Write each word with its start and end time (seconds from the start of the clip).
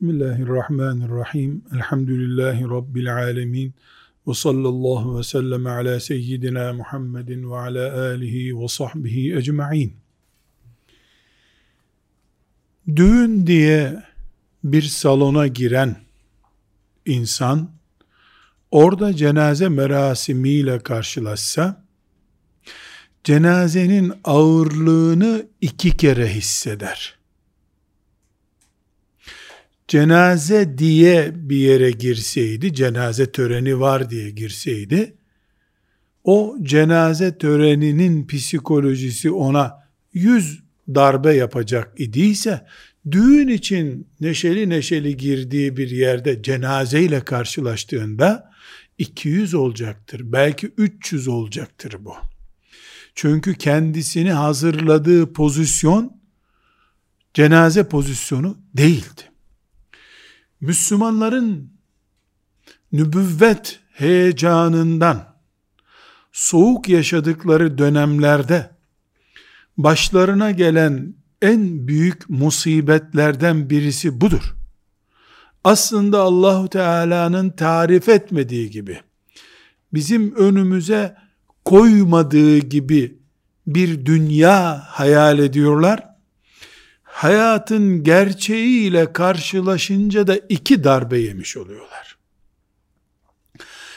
Bismillahirrahmanirrahim. 0.00 1.64
Elhamdülillahi 1.74 2.64
Rabbil 2.64 3.16
alemin. 3.16 3.74
Ve 4.26 4.34
sallallahu 4.34 5.18
ve 5.18 5.22
sellem 5.22 5.66
ala 5.66 6.00
seyyidina 6.00 6.72
Muhammedin 6.72 7.50
ve 7.50 7.56
ala 7.56 8.00
alihi 8.02 8.60
ve 8.60 8.68
sahbihi 8.68 9.36
ecma'in. 9.36 9.96
Düğün 12.96 13.46
diye 13.46 14.04
bir 14.64 14.82
salona 14.82 15.46
giren 15.46 15.96
insan, 17.06 17.70
orada 18.70 19.16
cenaze 19.16 19.68
merasimiyle 19.68 20.78
karşılaşsa, 20.78 21.84
cenazenin 23.24 24.12
ağırlığını 24.24 25.46
iki 25.60 25.96
kere 25.96 26.28
hisseder 26.28 27.17
cenaze 29.88 30.78
diye 30.78 31.32
bir 31.34 31.56
yere 31.56 31.90
girseydi, 31.90 32.74
cenaze 32.74 33.32
töreni 33.32 33.80
var 33.80 34.10
diye 34.10 34.30
girseydi, 34.30 35.14
o 36.24 36.56
cenaze 36.62 37.38
töreninin 37.38 38.26
psikolojisi 38.26 39.30
ona 39.30 39.88
yüz 40.12 40.62
darbe 40.88 41.34
yapacak 41.34 42.00
idiyse, 42.00 42.66
düğün 43.10 43.48
için 43.48 44.08
neşeli 44.20 44.68
neşeli 44.68 45.16
girdiği 45.16 45.76
bir 45.76 45.90
yerde 45.90 46.42
cenazeyle 46.42 47.20
karşılaştığında 47.20 48.50
200 48.98 49.54
olacaktır. 49.54 50.20
Belki 50.24 50.66
300 50.66 51.28
olacaktır 51.28 51.96
bu. 52.00 52.14
Çünkü 53.14 53.54
kendisini 53.54 54.32
hazırladığı 54.32 55.32
pozisyon 55.32 56.20
cenaze 57.34 57.88
pozisyonu 57.88 58.58
değildi. 58.74 59.27
Müslümanların 60.60 61.70
nübüvvet 62.92 63.80
heyecanından 63.92 65.34
soğuk 66.32 66.88
yaşadıkları 66.88 67.78
dönemlerde 67.78 68.70
başlarına 69.76 70.50
gelen 70.50 71.14
en 71.42 71.88
büyük 71.88 72.30
musibetlerden 72.30 73.70
birisi 73.70 74.20
budur. 74.20 74.54
Aslında 75.64 76.20
Allahu 76.20 76.68
Teala'nın 76.68 77.50
tarif 77.50 78.08
etmediği 78.08 78.70
gibi 78.70 79.00
bizim 79.92 80.34
önümüze 80.34 81.16
koymadığı 81.64 82.58
gibi 82.58 83.18
bir 83.66 84.06
dünya 84.06 84.82
hayal 84.86 85.38
ediyorlar 85.38 86.07
hayatın 87.18 88.02
gerçeğiyle 88.04 89.12
karşılaşınca 89.12 90.26
da 90.26 90.36
iki 90.48 90.84
darbe 90.84 91.18
yemiş 91.18 91.56
oluyorlar. 91.56 92.18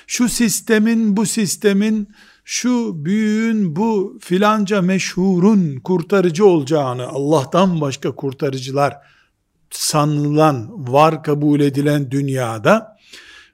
Şu 0.08 0.30
sistemin, 0.30 1.17
bu 1.17 1.25
sistemin, 1.25 2.09
şu 2.45 3.05
büyüğün, 3.05 3.75
bu 3.75 4.17
filanca 4.22 4.81
meşhurun 4.81 5.80
kurtarıcı 5.80 6.45
olacağını, 6.45 7.08
Allah'tan 7.08 7.81
başka 7.81 8.16
kurtarıcılar 8.16 8.97
sanılan, 9.69 10.88
var 10.94 11.23
kabul 11.23 11.59
edilen 11.59 12.11
dünyada, 12.11 12.97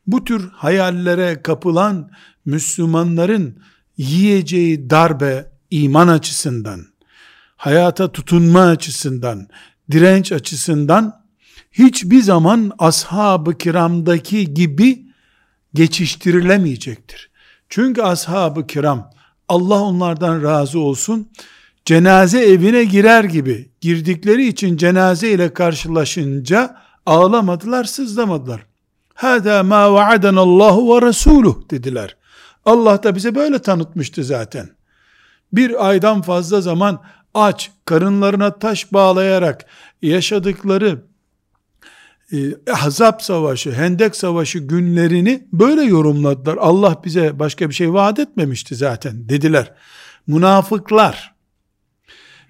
bu 0.08 0.24
tür 0.24 0.50
hayallere 0.50 1.42
kapılan 1.42 2.12
Müslümanların 2.46 3.60
yiyeceği 3.98 4.90
darbe 4.90 5.52
iman 5.72 6.08
açısından, 6.08 6.86
hayata 7.58 8.12
tutunma 8.12 8.62
açısından, 8.62 9.48
direnç 9.92 10.32
açısından 10.32 11.22
hiçbir 11.72 12.22
zaman 12.22 12.72
ashab-ı 12.80 13.58
kiramdaki 13.58 14.54
gibi 14.54 15.06
geçiştirilemeyecektir. 15.74 17.30
Çünkü 17.70 18.02
ashab-ı 18.02 18.68
kiram 18.68 19.12
Allah 19.50 19.82
onlardan 19.82 20.44
razı 20.44 20.80
olsun 20.80 21.30
cenaze 21.86 22.40
evine 22.40 22.84
girer 22.84 23.24
gibi 23.24 23.70
girdikleri 23.82 24.48
için 24.48 24.78
cenaze 24.78 25.32
ile 25.32 25.54
karşılaşınca 25.54 26.76
ağlamadılar, 27.06 27.84
sızlamadılar. 27.84 28.66
Hâdâ 29.14 29.64
mâ 29.64 29.94
vaadena 29.94 30.42
ve 30.42 31.06
resûluh 31.08 31.70
dediler. 31.70 32.18
Allah 32.66 33.04
da 33.04 33.16
bize 33.16 33.36
böyle 33.36 33.60
tanıtmıştı 33.60 34.24
zaten. 34.24 34.70
Bir 35.54 35.88
aydan 35.88 36.22
fazla 36.22 36.62
zaman 36.62 37.02
aç, 37.44 37.72
karınlarına 37.86 38.60
taş 38.60 38.94
bağlayarak 38.94 39.66
yaşadıkları 40.02 41.04
e, 42.32 42.38
Ahzab 42.72 43.20
Savaşı, 43.20 43.72
Hendek 43.72 44.16
Savaşı 44.16 44.60
günlerini 44.60 45.48
böyle 45.54 45.84
yorumladılar. 45.84 46.58
Allah 46.58 47.02
bize 47.06 47.40
başka 47.40 47.70
bir 47.70 47.76
şey 47.76 47.94
vaat 47.94 48.20
etmemişti 48.20 48.76
zaten 48.76 49.30
dediler. 49.30 49.74
Münafıklar, 50.28 51.36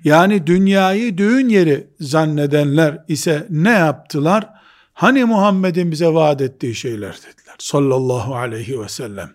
yani 0.04 0.48
dünyayı 0.48 1.18
düğün 1.18 1.50
yeri 1.50 1.88
zannedenler 2.00 3.04
ise 3.08 3.48
ne 3.50 3.72
yaptılar? 3.72 4.50
Hani 4.94 5.26
Muhammed'in 5.26 5.92
bize 5.92 6.08
vaat 6.08 6.42
ettiği 6.42 6.76
şeyler 6.76 7.16
dediler. 7.16 7.56
Sallallahu 7.60 8.36
aleyhi 8.36 8.82
ve 8.82 8.90
sellem. 8.90 9.32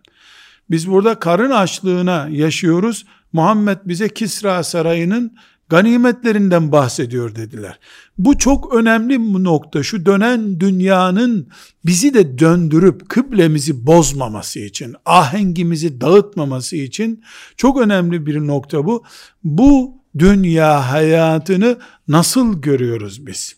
Biz 0.70 0.90
burada 0.90 1.18
karın 1.18 1.50
açlığına 1.50 2.28
yaşıyoruz. 2.30 3.06
Muhammed 3.32 3.78
bize 3.84 4.08
Kisra 4.08 4.62
sarayının 4.64 5.36
ganimetlerinden 5.68 6.72
bahsediyor 6.72 7.34
dediler. 7.34 7.78
Bu 8.18 8.38
çok 8.38 8.74
önemli 8.74 9.20
bir 9.20 9.44
nokta. 9.44 9.82
Şu 9.82 10.06
dönen 10.06 10.60
dünyanın 10.60 11.48
bizi 11.86 12.14
de 12.14 12.38
döndürüp 12.38 13.08
kıblemizi 13.08 13.86
bozmaması 13.86 14.60
için, 14.60 14.94
ahengimizi 15.06 16.00
dağıtmaması 16.00 16.76
için 16.76 17.24
çok 17.56 17.80
önemli 17.80 18.26
bir 18.26 18.46
nokta 18.46 18.86
bu. 18.86 19.04
Bu 19.44 19.96
dünya 20.18 20.90
hayatını 20.90 21.78
nasıl 22.08 22.60
görüyoruz 22.62 23.26
biz? 23.26 23.56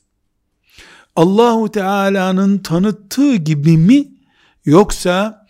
Allahu 1.16 1.72
Teala'nın 1.72 2.58
tanıttığı 2.58 3.34
gibi 3.34 3.76
mi 3.78 4.08
yoksa 4.64 5.43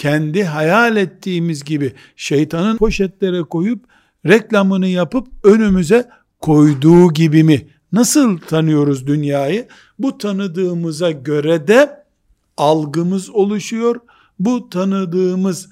kendi 0.00 0.44
hayal 0.44 0.96
ettiğimiz 0.96 1.64
gibi 1.64 1.94
şeytanın 2.16 2.76
poşetlere 2.76 3.42
koyup 3.42 3.84
reklamını 4.26 4.86
yapıp 4.86 5.28
önümüze 5.44 6.08
koyduğu 6.40 7.12
gibi 7.12 7.44
mi? 7.44 7.68
Nasıl 7.92 8.38
tanıyoruz 8.38 9.06
dünyayı? 9.06 9.68
Bu 9.98 10.18
tanıdığımıza 10.18 11.10
göre 11.10 11.68
de 11.68 12.04
algımız 12.56 13.30
oluşuyor. 13.30 13.96
Bu 14.38 14.70
tanıdığımız 14.70 15.68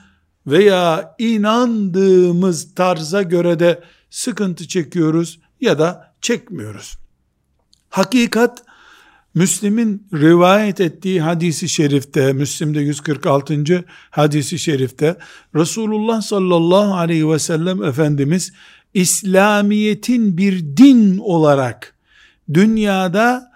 veya 0.46 1.14
inandığımız 1.18 2.74
tarza 2.74 3.22
göre 3.22 3.58
de 3.58 3.82
sıkıntı 4.10 4.68
çekiyoruz 4.68 5.40
ya 5.60 5.78
da 5.78 6.14
çekmiyoruz. 6.20 6.98
Hakikat 7.88 8.62
Müslim'in 9.38 10.06
rivayet 10.14 10.80
ettiği 10.80 11.20
hadisi 11.20 11.68
şerifte, 11.68 12.32
Müslim'de 12.32 12.80
146. 12.80 13.84
hadisi 14.10 14.58
şerifte, 14.58 15.16
Resulullah 15.54 16.20
sallallahu 16.22 16.94
aleyhi 16.94 17.30
ve 17.30 17.38
sellem 17.38 17.82
Efendimiz, 17.84 18.52
İslamiyet'in 18.94 20.38
bir 20.38 20.76
din 20.76 21.18
olarak, 21.18 21.94
dünyada, 22.54 23.52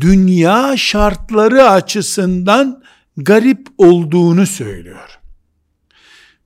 dünya 0.00 0.76
şartları 0.76 1.70
açısından 1.70 2.82
garip 3.16 3.68
olduğunu 3.78 4.46
söylüyor. 4.46 5.18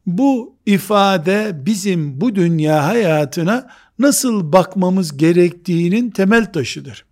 Bu 0.06 0.56
ifade 0.66 1.52
bizim 1.66 2.20
bu 2.20 2.34
dünya 2.34 2.86
hayatına 2.86 3.70
nasıl 3.98 4.52
bakmamız 4.52 5.16
gerektiğinin 5.16 6.10
temel 6.10 6.52
taşıdır. 6.52 7.07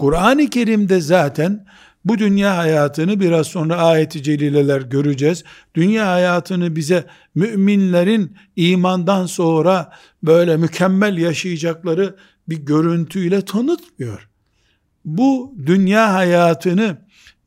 Kur'an-ı 0.00 0.50
Kerim'de 0.50 1.00
zaten 1.00 1.66
bu 2.04 2.18
dünya 2.18 2.56
hayatını 2.56 3.20
biraz 3.20 3.46
sonra 3.46 3.76
ayeti 3.76 4.22
celileler 4.22 4.80
göreceğiz. 4.80 5.44
Dünya 5.74 6.06
hayatını 6.06 6.76
bize 6.76 7.04
müminlerin 7.34 8.36
imandan 8.56 9.26
sonra 9.26 9.92
böyle 10.22 10.56
mükemmel 10.56 11.18
yaşayacakları 11.18 12.16
bir 12.48 12.56
görüntüyle 12.56 13.44
tanıtmıyor. 13.44 14.28
Bu 15.04 15.54
dünya 15.66 16.14
hayatını 16.14 16.96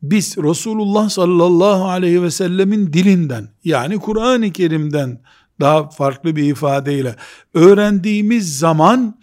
biz 0.01 0.37
Resulullah 0.37 1.09
sallallahu 1.09 1.89
aleyhi 1.89 2.23
ve 2.23 2.31
sellemin 2.31 2.93
dilinden 2.93 3.47
yani 3.63 3.99
Kur'an-ı 3.99 4.51
Kerim'den 4.51 5.19
daha 5.59 5.89
farklı 5.89 6.35
bir 6.35 6.43
ifadeyle 6.43 7.15
öğrendiğimiz 7.53 8.57
zaman 8.57 9.19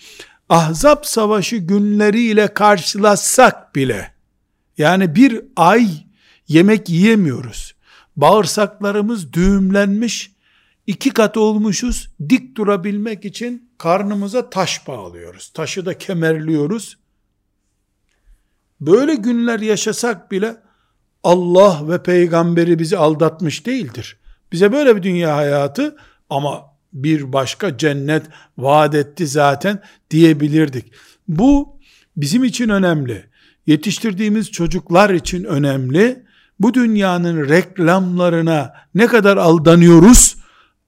Ahzab 0.51 1.05
savaşı 1.05 1.57
günleriyle 1.57 2.55
karşılaşsak 2.55 3.75
bile, 3.75 4.15
yani 4.79 5.15
bir 5.15 5.41
ay 5.57 5.89
yemek 6.49 6.89
yiyemiyoruz. 6.89 7.75
Bağırsaklarımız 8.17 9.33
düğümlenmiş, 9.33 10.33
iki 10.87 11.11
kat 11.11 11.37
olmuşuz, 11.37 12.09
dik 12.29 12.57
durabilmek 12.57 13.25
için 13.25 13.71
karnımıza 13.79 14.51
taş 14.51 14.89
bağlıyoruz. 14.89 15.49
Taşı 15.49 15.87
da 15.87 15.99
kemerliyoruz. 15.99 16.99
böyle 18.81 19.15
günler 19.15 19.61
yaşasak 19.61 20.31
bile 20.31 20.57
Allah 21.23 21.89
ve 21.89 22.03
peygamberi 22.03 22.79
bizi 22.79 22.99
aldatmış 22.99 23.67
değildir. 23.67 24.19
Bize 24.53 24.73
böyle 24.73 24.97
bir 24.97 25.03
dünya 25.03 25.37
hayatı 25.37 25.97
ama 26.31 26.70
bir 26.93 27.33
başka 27.33 27.79
cennet 27.79 28.23
vaat 28.59 28.95
etti 28.95 29.27
zaten 29.27 29.83
diyebilirdik. 30.11 30.93
Bu 31.29 31.79
bizim 32.17 32.45
için 32.45 32.69
önemli. 32.69 33.31
Yetiştirdiğimiz 33.67 34.51
çocuklar 34.51 35.11
için 35.11 35.45
önemli. 35.45 36.23
Bu 36.61 36.75
dünyanın 36.75 37.49
reklamlarına 37.49 38.73
ne 38.95 39.07
kadar 39.07 39.37
aldanıyoruz? 39.37 40.37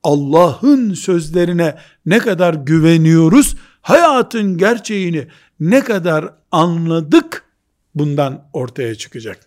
Allah'ın 0.03 0.95
sözlerine 0.95 1.77
ne 2.07 2.19
kadar 2.19 2.55
güveniyoruz? 2.55 3.57
Hayatın 3.83 4.59
gerçeğini 4.59 5.27
ne 5.61 5.85
kadar 5.85 6.35
anladık? 6.53 7.45
Bundan 7.95 8.49
ortaya 8.53 8.95
çıkacak. 8.95 9.39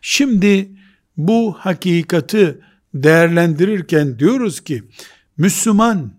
Şimdi 0.00 0.70
bu 1.16 1.56
hakikati 1.58 2.60
değerlendirirken 2.94 4.18
diyoruz 4.18 4.60
ki 4.60 4.82
Müslüman 5.38 6.12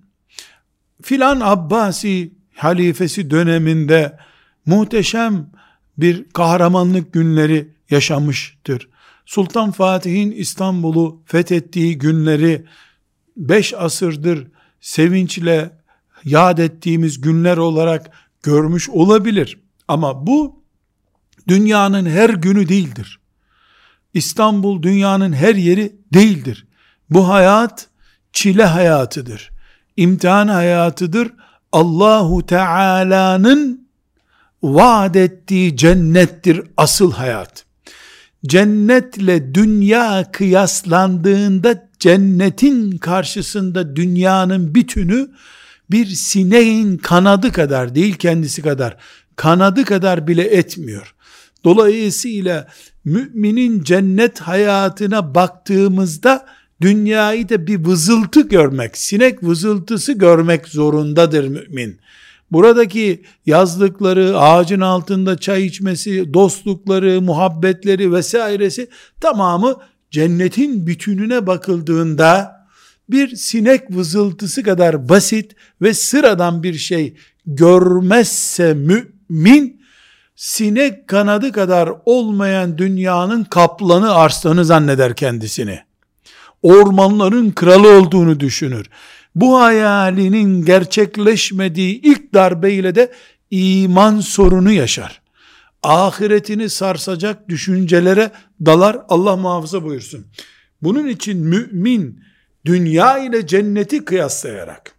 filan 1.01 1.39
Abbasi 1.39 2.33
halifesi 2.55 3.31
döneminde 3.31 4.17
muhteşem 4.65 5.49
bir 5.97 6.29
kahramanlık 6.29 7.13
günleri 7.13 7.73
yaşamıştır. 7.89 8.89
Sultan 9.25 9.71
Fatih'in 9.71 10.31
İstanbul'u 10.31 11.21
fethettiği 11.25 11.97
günleri 11.97 12.65
beş 13.37 13.73
asırdır 13.73 14.47
sevinçle 14.81 15.71
yad 16.23 16.57
ettiğimiz 16.57 17.21
günler 17.21 17.57
olarak 17.57 18.11
görmüş 18.43 18.89
olabilir. 18.89 19.59
Ama 19.87 20.27
bu 20.27 20.63
dünyanın 21.47 22.05
her 22.05 22.29
günü 22.29 22.69
değildir. 22.69 23.19
İstanbul 24.13 24.83
dünyanın 24.83 25.33
her 25.33 25.55
yeri 25.55 25.95
değildir. 26.13 26.67
Bu 27.09 27.29
hayat 27.29 27.87
çile 28.37 28.65
hayatıdır. 28.65 29.51
İmtihan 29.97 30.47
hayatıdır. 30.47 31.31
Allahu 31.71 32.45
Teala'nın 32.45 33.87
vaat 34.63 35.15
ettiği 35.15 35.77
cennettir 35.77 36.61
asıl 36.77 37.11
hayat. 37.11 37.65
Cennetle 38.45 39.55
dünya 39.55 40.31
kıyaslandığında 40.31 41.89
cennetin 41.99 42.97
karşısında 42.97 43.95
dünyanın 43.95 44.75
bütünü 44.75 45.29
bir 45.91 46.05
sineğin 46.05 46.97
kanadı 46.97 47.51
kadar 47.51 47.95
değil 47.95 48.15
kendisi 48.15 48.61
kadar 48.61 48.97
kanadı 49.35 49.85
kadar 49.85 50.27
bile 50.27 50.43
etmiyor. 50.43 51.15
Dolayısıyla 51.63 52.67
müminin 53.05 53.83
cennet 53.83 54.39
hayatına 54.39 55.35
baktığımızda 55.35 56.45
dünyayı 56.81 57.49
da 57.49 57.67
bir 57.67 57.85
vızıltı 57.85 58.41
görmek, 58.41 58.97
sinek 58.97 59.43
vızıltısı 59.43 60.13
görmek 60.13 60.67
zorundadır 60.67 61.47
mümin. 61.47 61.99
Buradaki 62.51 63.21
yazdıkları, 63.45 64.39
ağacın 64.39 64.81
altında 64.81 65.37
çay 65.37 65.65
içmesi, 65.65 66.33
dostlukları, 66.33 67.21
muhabbetleri 67.21 68.13
vesairesi 68.13 68.89
tamamı 69.21 69.75
cennetin 70.11 70.87
bütününe 70.87 71.47
bakıldığında 71.47 72.57
bir 73.09 73.35
sinek 73.35 73.91
vızıltısı 73.91 74.63
kadar 74.63 75.09
basit 75.09 75.55
ve 75.81 75.93
sıradan 75.93 76.63
bir 76.63 76.73
şey 76.73 77.17
görmezse 77.45 78.73
mümin 78.73 79.81
sinek 80.35 81.07
kanadı 81.07 81.51
kadar 81.51 81.89
olmayan 82.05 82.77
dünyanın 82.77 83.43
kaplanı 83.43 84.13
arslanı 84.13 84.65
zanneder 84.65 85.15
kendisini. 85.15 85.79
Ormanların 86.61 87.51
kralı 87.51 87.99
olduğunu 87.99 88.39
düşünür. 88.39 88.85
Bu 89.35 89.59
hayalinin 89.59 90.65
gerçekleşmediği 90.65 92.01
ilk 92.01 92.33
darbeyle 92.33 92.95
de 92.95 93.11
iman 93.51 94.19
sorunu 94.19 94.71
yaşar. 94.71 95.21
Ahiretini 95.83 96.69
sarsacak 96.69 97.49
düşüncelere 97.49 98.31
dalar 98.65 98.97
Allah 99.09 99.35
muhafaza 99.35 99.83
buyursun. 99.83 100.25
Bunun 100.81 101.07
için 101.07 101.37
mümin 101.37 102.19
dünya 102.65 103.17
ile 103.17 103.47
cenneti 103.47 104.05
kıyaslayarak 104.05 104.97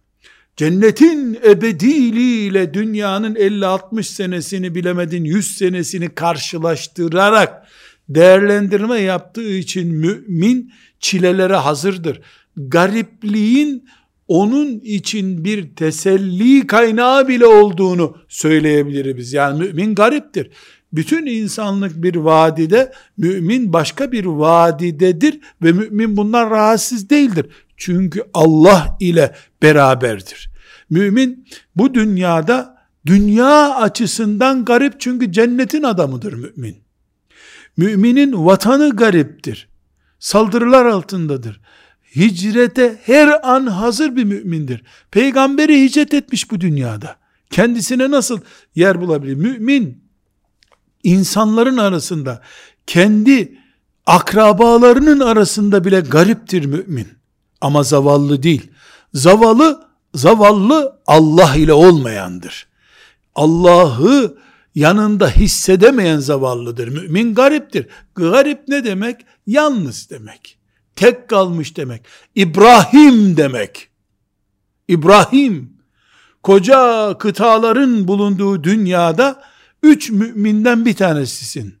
cennetin 0.59 1.39
ebediliğiyle 1.45 2.73
dünyanın 2.73 3.35
50-60 3.35 4.03
senesini 4.03 4.75
bilemedin 4.75 5.23
100 5.23 5.57
senesini 5.57 6.09
karşılaştırarak 6.09 7.67
değerlendirme 8.09 8.99
yaptığı 8.99 9.53
için 9.53 9.95
mümin 9.95 10.71
çilelere 10.99 11.55
hazırdır. 11.55 12.21
Garipliğin 12.57 13.89
onun 14.27 14.79
için 14.79 15.43
bir 15.43 15.75
teselli 15.75 16.67
kaynağı 16.67 17.27
bile 17.27 17.45
olduğunu 17.45 18.17
söyleyebiliriz. 18.27 19.33
Yani 19.33 19.59
mümin 19.63 19.95
gariptir. 19.95 20.49
Bütün 20.93 21.25
insanlık 21.25 22.03
bir 22.03 22.15
vadide, 22.15 22.91
mümin 23.17 23.73
başka 23.73 24.11
bir 24.11 24.25
vadidedir 24.25 25.39
ve 25.63 25.71
mümin 25.71 26.17
bundan 26.17 26.49
rahatsız 26.49 27.09
değildir. 27.09 27.45
Çünkü 27.77 28.23
Allah 28.33 28.97
ile 28.99 29.35
beraberdir. 29.61 30.51
Mümin 30.89 31.45
bu 31.75 31.93
dünyada 31.93 32.77
dünya 33.05 33.75
açısından 33.75 34.65
garip 34.65 34.99
çünkü 34.99 35.31
cennetin 35.31 35.83
adamıdır 35.83 36.33
mümin. 36.33 36.88
Müminin 37.79 38.45
vatanı 38.45 38.89
gariptir. 38.95 39.67
Saldırılar 40.19 40.85
altındadır. 40.85 41.61
Hicrete 42.15 42.99
her 43.03 43.49
an 43.49 43.67
hazır 43.67 44.15
bir 44.15 44.23
mümindir. 44.23 44.83
Peygamberi 45.11 45.83
hicret 45.83 46.13
etmiş 46.13 46.51
bu 46.51 46.61
dünyada. 46.61 47.15
Kendisine 47.49 48.11
nasıl 48.11 48.39
yer 48.75 49.01
bulabilir? 49.01 49.33
Mümin 49.33 50.03
insanların 51.03 51.77
arasında 51.77 52.41
kendi 52.87 53.57
akrabalarının 54.05 55.19
arasında 55.19 55.85
bile 55.85 55.99
gariptir 55.99 56.65
mümin. 56.65 57.07
Ama 57.61 57.83
zavallı 57.83 58.43
değil. 58.43 58.71
Zavallı, 59.13 59.87
zavallı 60.13 60.99
Allah 61.07 61.55
ile 61.55 61.73
olmayandır. 61.73 62.67
Allah'ı 63.35 64.37
yanında 64.79 65.29
hissedemeyen 65.29 66.19
zavallıdır. 66.19 66.87
Mümin 66.87 67.35
gariptir. 67.35 67.87
Garip 68.15 68.67
ne 68.67 68.83
demek? 68.85 69.25
Yalnız 69.47 70.09
demek. 70.09 70.59
Tek 70.95 71.27
kalmış 71.27 71.77
demek. 71.77 72.05
İbrahim 72.35 73.37
demek. 73.37 73.89
İbrahim, 74.87 75.73
koca 76.43 77.13
kıtaların 77.17 78.07
bulunduğu 78.07 78.63
dünyada 78.63 79.43
üç 79.83 80.09
müminden 80.09 80.85
bir 80.85 80.93
tanesisin. 80.93 81.75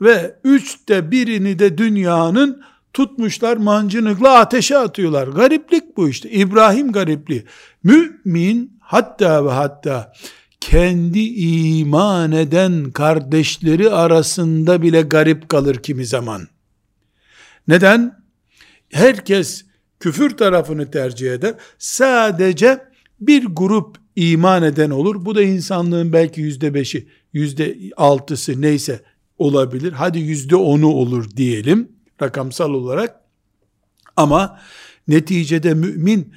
Ve 0.00 0.36
üçte 0.44 1.10
birini 1.10 1.58
de 1.58 1.78
dünyanın 1.78 2.62
tutmuşlar 2.92 3.56
mancınıkla 3.56 4.38
ateşe 4.38 4.78
atıyorlar. 4.78 5.28
Gariplik 5.28 5.96
bu 5.96 6.08
işte. 6.08 6.30
İbrahim 6.30 6.92
garipliği. 6.92 7.44
Mümin 7.82 8.78
hatta 8.80 9.44
ve 9.44 9.50
hatta 9.50 10.12
kendi 10.60 11.20
iman 11.20 12.32
eden 12.32 12.90
kardeşleri 12.90 13.90
arasında 13.90 14.82
bile 14.82 15.02
garip 15.02 15.48
kalır 15.48 15.76
kimi 15.76 16.06
zaman. 16.06 16.48
Neden? 17.68 18.18
Herkes 18.92 19.64
küfür 20.00 20.36
tarafını 20.36 20.90
tercih 20.90 21.32
eder. 21.32 21.54
Sadece 21.78 22.80
bir 23.20 23.44
grup 23.44 23.96
iman 24.16 24.62
eden 24.62 24.90
olur. 24.90 25.24
Bu 25.24 25.34
da 25.34 25.42
insanlığın 25.42 26.12
belki 26.12 26.40
yüzde 26.40 26.74
beşi, 26.74 27.08
yüzde 27.32 27.78
altısı 27.96 28.60
neyse 28.60 29.02
olabilir. 29.38 29.92
Hadi 29.92 30.18
yüzde 30.18 30.56
onu 30.56 30.86
olur 30.86 31.30
diyelim 31.36 31.92
rakamsal 32.22 32.70
olarak. 32.70 33.20
Ama 34.16 34.60
neticede 35.08 35.74
mümin 35.74 36.34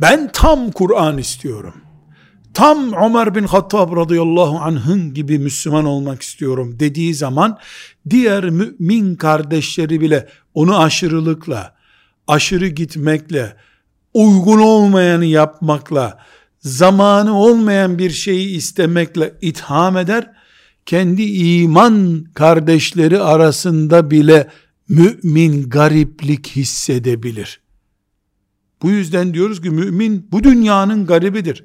ben 0.00 0.32
tam 0.32 0.70
Kur'an 0.70 1.18
istiyorum. 1.18 1.74
Tam 2.56 2.92
Ömer 2.92 3.34
bin 3.34 3.44
Hattab 3.44 3.96
radıyallahu 3.96 4.58
anh'ın 4.58 5.14
gibi 5.14 5.38
Müslüman 5.38 5.84
olmak 5.84 6.22
istiyorum 6.22 6.76
dediği 6.80 7.14
zaman 7.14 7.58
diğer 8.10 8.50
mümin 8.50 9.14
kardeşleri 9.14 10.00
bile 10.00 10.28
onu 10.54 10.78
aşırılıkla, 10.80 11.74
aşırı 12.26 12.66
gitmekle, 12.66 13.56
uygun 14.14 14.58
olmayanı 14.58 15.24
yapmakla, 15.24 16.18
zamanı 16.58 17.38
olmayan 17.38 17.98
bir 17.98 18.10
şeyi 18.10 18.56
istemekle 18.56 19.34
itham 19.40 19.96
eder. 19.96 20.30
Kendi 20.86 21.22
iman 21.22 22.24
kardeşleri 22.34 23.20
arasında 23.20 24.10
bile 24.10 24.48
mümin 24.88 25.68
gariplik 25.70 26.46
hissedebilir. 26.46 27.60
Bu 28.82 28.90
yüzden 28.90 29.34
diyoruz 29.34 29.62
ki 29.62 29.70
mümin 29.70 30.28
bu 30.32 30.44
dünyanın 30.44 31.06
garibidir. 31.06 31.64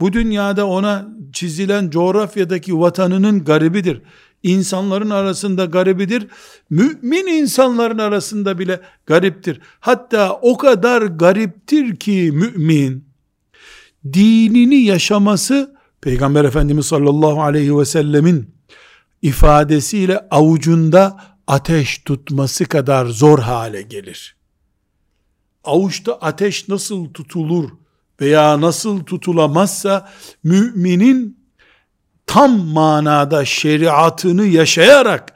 Bu 0.00 0.12
dünyada 0.12 0.66
ona 0.66 1.08
çizilen 1.32 1.90
coğrafyadaki 1.90 2.78
vatanının 2.80 3.44
garibidir. 3.44 4.02
insanların 4.42 5.10
arasında 5.10 5.64
garibidir. 5.64 6.26
Mümin 6.70 7.26
insanların 7.26 7.98
arasında 7.98 8.58
bile 8.58 8.80
gariptir. 9.06 9.60
Hatta 9.80 10.32
o 10.42 10.56
kadar 10.56 11.02
gariptir 11.02 11.96
ki 11.96 12.30
mümin 12.32 13.04
dinini 14.12 14.76
yaşaması 14.76 15.76
Peygamber 16.00 16.44
Efendimiz 16.44 16.86
sallallahu 16.86 17.42
aleyhi 17.42 17.78
ve 17.78 17.84
sellemin 17.84 18.50
ifadesiyle 19.22 20.18
avucunda 20.30 21.20
ateş 21.46 21.98
tutması 21.98 22.64
kadar 22.64 23.06
zor 23.06 23.38
hale 23.38 23.82
gelir. 23.82 24.36
Avuçta 25.64 26.14
ateş 26.14 26.68
nasıl 26.68 27.12
tutulur 27.12 27.70
veya 28.20 28.60
nasıl 28.60 29.04
tutulamazsa 29.04 30.08
müminin 30.44 31.42
tam 32.26 32.58
manada 32.58 33.44
şeriatını 33.44 34.44
yaşayarak 34.44 35.32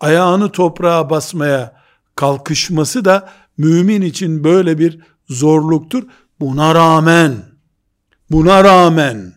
ayağını 0.00 0.52
toprağa 0.52 1.10
basmaya 1.10 1.76
kalkışması 2.16 3.04
da 3.04 3.28
mümin 3.58 4.02
için 4.02 4.44
böyle 4.44 4.78
bir 4.78 5.00
zorluktur. 5.28 6.02
Buna 6.40 6.74
rağmen 6.74 7.34
buna 8.30 8.64
rağmen 8.64 9.32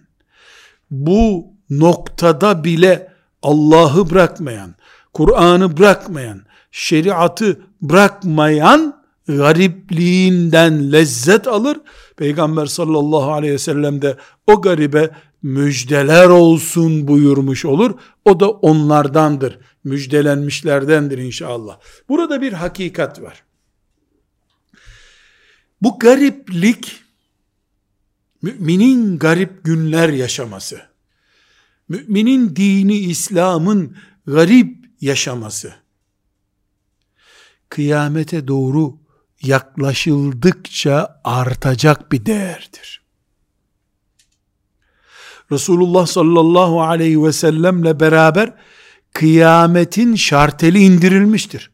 bu 0.91 1.53
noktada 1.69 2.63
bile 2.63 3.13
Allah'ı 3.43 4.09
bırakmayan, 4.09 4.75
Kur'an'ı 5.13 5.77
bırakmayan, 5.77 6.41
şeriatı 6.71 7.61
bırakmayan 7.81 8.98
garipliğinden 9.37 10.91
lezzet 10.91 11.47
alır. 11.47 11.77
Peygamber 12.17 12.65
sallallahu 12.65 13.31
aleyhi 13.31 13.53
ve 13.53 13.57
sellem 13.57 14.01
de 14.01 14.17
o 14.47 14.61
garibe 14.61 15.11
müjdeler 15.41 16.25
olsun 16.29 17.07
buyurmuş 17.07 17.65
olur. 17.65 17.91
O 18.25 18.39
da 18.39 18.49
onlardandır. 18.49 19.59
Müjdelenmişlerdendir 19.83 21.17
inşallah. 21.17 21.79
Burada 22.09 22.41
bir 22.41 22.53
hakikat 22.53 23.21
var. 23.21 23.43
Bu 25.81 25.99
gariplik 25.99 27.01
müminin 28.41 29.19
garip 29.19 29.63
günler 29.63 30.09
yaşaması. 30.09 30.81
Müminin 31.89 32.55
dini 32.55 32.97
İslam'ın 32.97 33.97
garip 34.25 34.85
yaşaması. 35.01 35.73
Kıyamete 37.69 38.47
doğru 38.47 38.97
yaklaşıldıkça 39.43 41.21
artacak 41.23 42.11
bir 42.11 42.25
değerdir. 42.25 43.01
Resulullah 45.51 46.05
sallallahu 46.05 46.81
aleyhi 46.81 47.23
ve 47.23 47.33
sellemle 47.33 47.99
beraber 47.99 48.53
kıyametin 49.13 50.15
şarteli 50.15 50.79
indirilmiştir. 50.79 51.71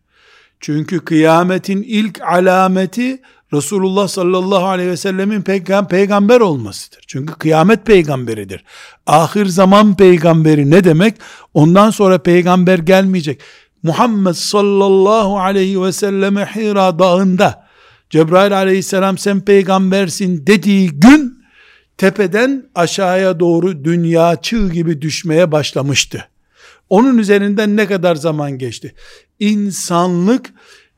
Çünkü 0.60 1.00
kıyametin 1.00 1.84
ilk 1.84 2.22
alameti 2.22 3.22
Resulullah 3.54 4.08
sallallahu 4.08 4.66
aleyhi 4.66 4.90
ve 4.90 4.98
sellemin 4.98 5.42
peygamber 5.90 6.42
olmasıdır. 6.42 7.04
Çünkü 7.08 7.34
kıyamet 7.34 7.86
peygamberidir. 7.86 8.64
Ahir 9.08 9.46
zaman 9.46 9.98
peygamberi 9.98 10.72
ne 10.72 10.84
demek? 10.84 11.16
Ondan 11.54 11.90
sonra 11.90 12.18
peygamber 12.18 12.80
gelmeyecek. 12.80 13.42
Muhammed 13.86 14.34
sallallahu 14.34 15.40
aleyhi 15.40 15.82
ve 15.82 15.92
selleme 15.92 16.46
Hira 16.46 17.00
dağında 17.00 17.68
Cebrail 18.10 18.58
aleyhisselam 18.58 19.18
sen 19.18 19.42
peygambersin 19.42 20.48
dediği 20.48 20.90
gün 20.90 21.46
tepeden 21.98 22.66
aşağıya 22.76 23.40
doğru 23.40 23.84
dünya 23.84 24.42
çığ 24.42 24.70
gibi 24.70 25.02
düşmeye 25.02 25.52
başlamıştı. 25.52 26.28
Onun 26.90 27.18
üzerinden 27.18 27.78
ne 27.78 27.88
kadar 27.88 28.16
zaman 28.16 28.58
geçti? 28.58 28.96
İnsanlık 29.40 30.54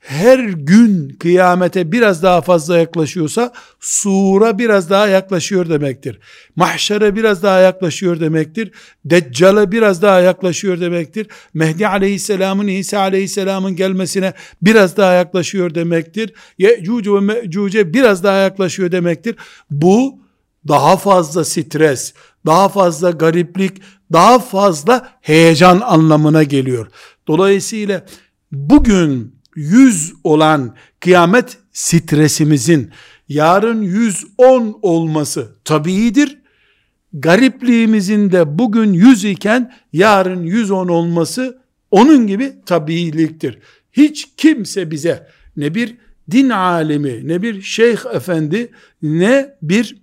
her 0.08 0.40
gün 0.40 1.10
kıyamete 1.10 1.92
biraz 1.92 2.24
daha 2.24 2.42
fazla 2.42 2.78
yaklaşıyorsa 2.78 3.54
sura 3.80 4.60
biraz 4.60 4.90
daha 4.90 5.08
yaklaşıyor 5.08 5.70
demektir. 5.70 6.20
Mahşere 6.56 7.16
biraz 7.16 7.44
daha 7.44 7.60
yaklaşıyor 7.60 8.20
demektir. 8.20 8.72
Deccal'e 9.06 9.72
biraz 9.72 10.02
daha 10.02 10.20
yaklaşıyor 10.20 10.80
demektir. 10.80 11.28
Mehdi 11.54 11.88
aleyhisselamın 11.88 12.68
İsa 12.68 13.00
aleyhisselamın 13.00 13.76
gelmesine 13.76 14.34
biraz 14.62 14.98
daha 14.98 15.14
yaklaşıyor 15.14 15.76
demektir. 15.76 16.34
Ye'cuc 16.58 17.14
ve 17.14 17.20
me'cuce 17.20 17.94
biraz 17.94 18.24
daha 18.24 18.38
yaklaşıyor 18.38 18.92
demektir. 18.92 19.36
Bu 19.70 20.20
daha 20.68 20.98
fazla 20.98 21.46
stres, 21.46 22.14
daha 22.46 22.70
fazla 22.70 23.12
gariplik, 23.12 23.82
daha 24.14 24.40
fazla 24.40 25.10
heyecan 25.22 25.80
anlamına 25.80 26.44
geliyor. 26.44 26.88
Dolayısıyla 27.28 28.06
bugün 28.52 29.37
100 29.58 30.14
olan 30.24 30.76
kıyamet 31.00 31.58
stresimizin 31.72 32.92
yarın 33.30 33.82
110 33.82 34.80
olması 34.82 35.56
tabiidir. 35.66 36.38
Garipliğimizin 37.14 38.32
de 38.32 38.58
bugün 38.58 38.94
100 38.94 39.26
iken 39.26 39.74
yarın 39.94 40.44
110 40.44 40.88
olması 40.88 41.62
onun 41.92 42.28
gibi 42.28 42.54
tabiiliktir. 42.66 43.60
Hiç 43.92 44.28
kimse 44.38 44.92
bize 44.92 45.28
ne 45.58 45.76
bir 45.76 45.96
din 46.32 46.50
alimi, 46.50 47.28
ne 47.28 47.42
bir 47.42 47.62
şeyh 47.62 47.98
efendi, 48.14 48.72
ne 49.02 49.56
bir 49.62 49.98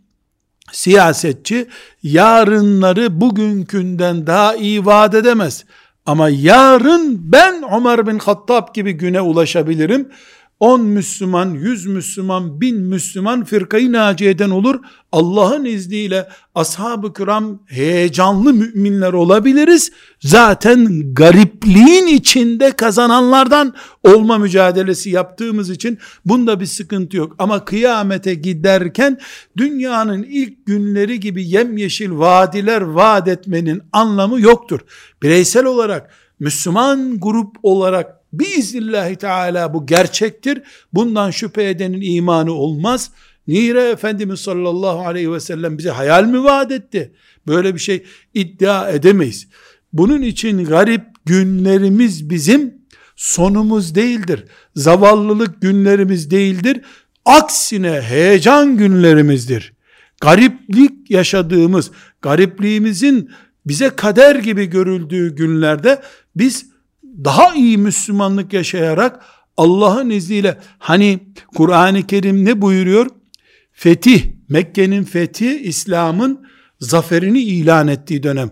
siyasetçi 0.73 1.67
yarınları 2.03 3.21
bugünkünden 3.21 4.27
daha 4.27 4.57
iyi 4.57 4.87
vaat 4.87 5.15
edemez. 5.15 5.65
Ama 6.07 6.29
yarın 6.29 7.33
ben 7.33 7.63
Ömer 7.77 8.07
bin 8.07 8.19
Hattab 8.19 8.75
gibi 8.75 8.93
güne 8.93 9.21
ulaşabilirim. 9.21 10.09
10 10.65 10.81
Müslüman, 10.81 11.51
100 11.51 11.87
Müslüman, 11.87 12.61
1000 12.61 12.77
Müslüman 12.77 13.45
firkayı 13.45 13.93
naciyeden 13.93 14.51
olur. 14.51 14.81
Allah'ın 15.13 15.65
izniyle 15.65 16.29
ashab-ı 16.55 17.13
kiram 17.13 17.63
heyecanlı 17.67 18.55
müminler 18.55 19.13
olabiliriz. 19.13 19.93
Zaten 20.21 21.15
garipliğin 21.15 22.07
içinde 22.07 22.71
kazananlardan 22.71 23.75
olma 24.03 24.39
mücadelesi 24.39 25.11
yaptığımız 25.11 25.71
için 25.71 25.99
bunda 26.25 26.61
bir 26.61 26.67
sıkıntı 26.67 27.17
yok. 27.17 27.35
Ama 27.39 27.65
kıyamete 27.65 28.35
giderken 28.35 29.19
dünyanın 29.57 30.23
ilk 30.23 30.67
günleri 30.67 31.21
gibi 31.21 31.49
yemyeşil 31.49 32.11
vadiler 32.11 32.81
vaat 32.81 33.29
etmenin 33.29 33.83
anlamı 33.93 34.41
yoktur. 34.41 34.81
Bireysel 35.23 35.65
olarak 35.65 36.11
Müslüman 36.41 37.21
grup 37.21 37.57
olarak 37.63 38.24
Biiznillahü 38.39 39.17
Teala 39.17 39.75
bu 39.75 39.87
gerçektir. 39.87 40.63
Bundan 40.93 41.31
şüphe 41.31 41.69
edenin 41.69 42.01
imanı 42.01 42.53
olmaz. 42.53 43.11
Niye 43.49 43.91
Efendimiz 43.91 44.41
sallallahu 44.41 45.07
aleyhi 45.07 45.33
ve 45.33 45.41
sellem 45.41 45.79
bize 45.79 45.91
hayal 45.91 46.25
mi 46.25 46.45
vaat 46.45 46.73
etti? 46.73 47.13
Böyle 47.47 47.75
bir 47.75 47.81
şey 47.81 48.05
iddia 48.35 48.91
edemeyiz. 48.91 49.49
Bunun 49.93 50.23
için 50.23 50.65
garip 50.65 51.03
günlerimiz 51.25 52.31
bizim 52.31 52.75
sonumuz 53.17 53.95
değildir. 53.95 54.45
Zavallılık 54.77 55.63
günlerimiz 55.63 56.31
değildir. 56.31 56.81
Aksine 57.25 58.01
heyecan 58.01 58.77
günlerimizdir. 58.77 59.73
Gariplik 60.21 61.11
yaşadığımız, 61.11 61.91
garipliğimizin 62.23 63.31
bize 63.67 63.91
kader 63.91 64.37
gibi 64.37 64.67
görüldüğü 64.67 65.37
günlerde 65.37 66.03
biz 66.37 66.74
daha 67.25 67.55
iyi 67.55 67.79
Müslümanlık 67.79 68.53
yaşayarak 68.53 69.21
Allah'ın 69.57 70.11
izniyle 70.11 70.59
hani 70.79 71.21
Kur'an-ı 71.55 72.07
Kerim 72.07 72.45
ne 72.45 72.63
buyuruyor? 72.63 73.07
Fetih, 73.73 74.25
Mekke'nin 74.49 75.05
fethi 75.05 75.61
İslam'ın 75.61 76.47
zaferini 76.81 77.41
ilan 77.41 77.89
ettiği 77.89 78.23
dönem. 78.23 78.51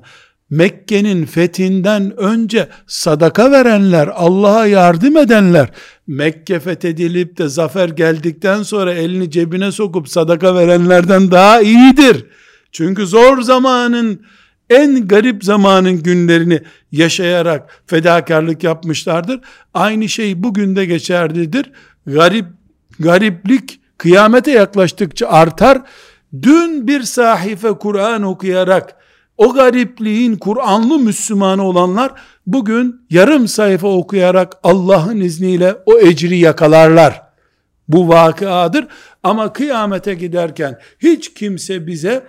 Mekke'nin 0.51 1.27
fethinden 1.27 2.21
önce 2.21 2.69
sadaka 2.87 3.51
verenler, 3.51 4.09
Allah'a 4.15 4.67
yardım 4.67 5.17
edenler, 5.17 5.71
Mekke 6.07 6.61
fethedilip 6.61 7.39
de 7.39 7.49
zafer 7.49 7.89
geldikten 7.89 8.63
sonra 8.63 8.95
elini 8.95 9.31
cebine 9.31 9.73
sokup 9.73 10.09
sadaka 10.09 10.55
verenlerden 10.55 11.31
daha 11.31 11.61
iyidir. 11.61 12.27
Çünkü 12.73 13.07
zor 13.07 13.41
zamanın 13.43 14.21
en 14.71 15.09
garip 15.09 15.45
zamanın 15.45 16.03
günlerini 16.03 16.61
yaşayarak 16.93 17.83
fedakarlık 17.87 18.65
yapmışlardır. 18.65 19.41
Aynı 19.75 20.09
şey 20.09 20.43
bugün 20.43 20.77
de 20.77 20.87
geçerlidir. 20.87 21.73
Garip, 22.07 22.47
gariplik 22.99 23.81
kıyamete 23.99 24.51
yaklaştıkça 24.51 25.29
artar. 25.29 25.83
Dün 26.43 26.89
bir 26.89 27.03
sahife 27.03 27.73
Kur'an 27.73 28.23
okuyarak 28.23 28.97
o 29.39 29.55
garipliğin 29.55 30.37
Kur'anlı 30.37 30.99
Müslümanı 30.99 31.63
olanlar 31.63 32.13
bugün 32.47 33.07
yarım 33.11 33.49
sayfa 33.49 33.89
okuyarak 33.89 34.57
Allah'ın 34.63 35.21
izniyle 35.21 35.77
o 35.87 35.99
ecri 35.99 36.39
yakalarlar. 36.39 37.23
Bu 37.89 38.09
vakıadır 38.09 38.87
ama 39.23 39.53
kıyamete 39.53 40.15
giderken 40.15 40.79
hiç 40.99 41.35
kimse 41.35 41.87
bize 41.87 42.25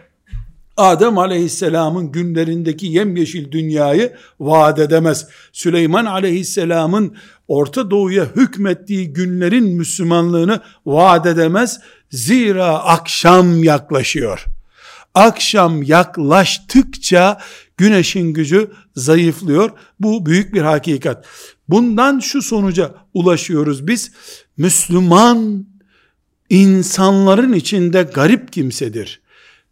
Adem 0.77 1.18
aleyhisselamın 1.18 2.12
günlerindeki 2.12 2.88
yemyeşil 2.88 3.51
dünyayı 3.51 4.13
vaat 4.39 4.80
edemez. 4.80 5.27
Süleyman 5.51 6.06
aleyhisselamın 6.06 7.15
Orta 7.48 7.92
Doğu'ya 7.92 8.25
hükmettiği 8.36 9.13
günlerin 9.13 9.68
Müslümanlığını 9.68 10.62
vaat 10.86 11.25
edemez. 11.25 11.80
Zira 12.12 12.68
akşam 12.68 13.63
yaklaşıyor. 13.63 14.46
Akşam 15.13 15.84
yaklaştıkça 15.84 17.38
güneşin 17.77 18.34
gücü 18.34 18.72
zayıflıyor. 18.96 19.70
Bu 20.00 20.25
büyük 20.25 20.53
bir 20.53 20.62
hakikat. 20.62 21.25
Bundan 21.70 22.20
şu 22.20 22.42
sonuca 22.42 22.92
ulaşıyoruz 23.13 23.88
biz. 23.88 24.12
Müslüman 24.58 25.65
insanların 26.50 27.53
içinde 27.53 28.03
garip 28.03 28.53
kimsedir 28.53 29.23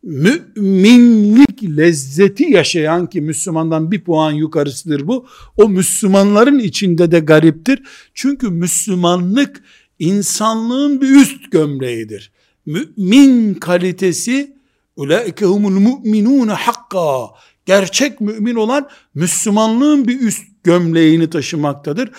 müminlik 0.04 1.64
lezzeti 1.64 2.44
yaşayan 2.44 3.10
ki 3.10 3.22
Müslümandan 3.22 3.92
bir 3.92 4.04
puan 4.04 4.32
yukarısıdır 4.32 5.08
bu. 5.08 5.28
O 5.58 5.70
Müslümanların 5.70 6.60
içinde 6.60 7.12
de 7.12 7.20
gariptir. 7.20 7.84
Çünkü 8.14 8.50
Müslümanlık 8.50 9.64
insanlığın 10.00 11.02
bir 11.02 11.10
üst 11.10 11.52
gömleğidir. 11.52 12.32
Mümin 12.66 13.54
kalitesi 13.54 14.56
ulaike 14.96 15.46
humul 15.46 15.80
mu'minun 15.80 16.48
hakka. 16.48 17.28
Gerçek 17.66 18.22
mümin 18.22 18.56
olan 18.56 18.90
Müslümanlığın 19.16 20.08
bir 20.08 20.20
üst 20.20 20.44
gömleğini 20.64 21.30
taşımaktadır. 21.30 22.10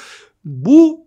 Bu 0.44 1.06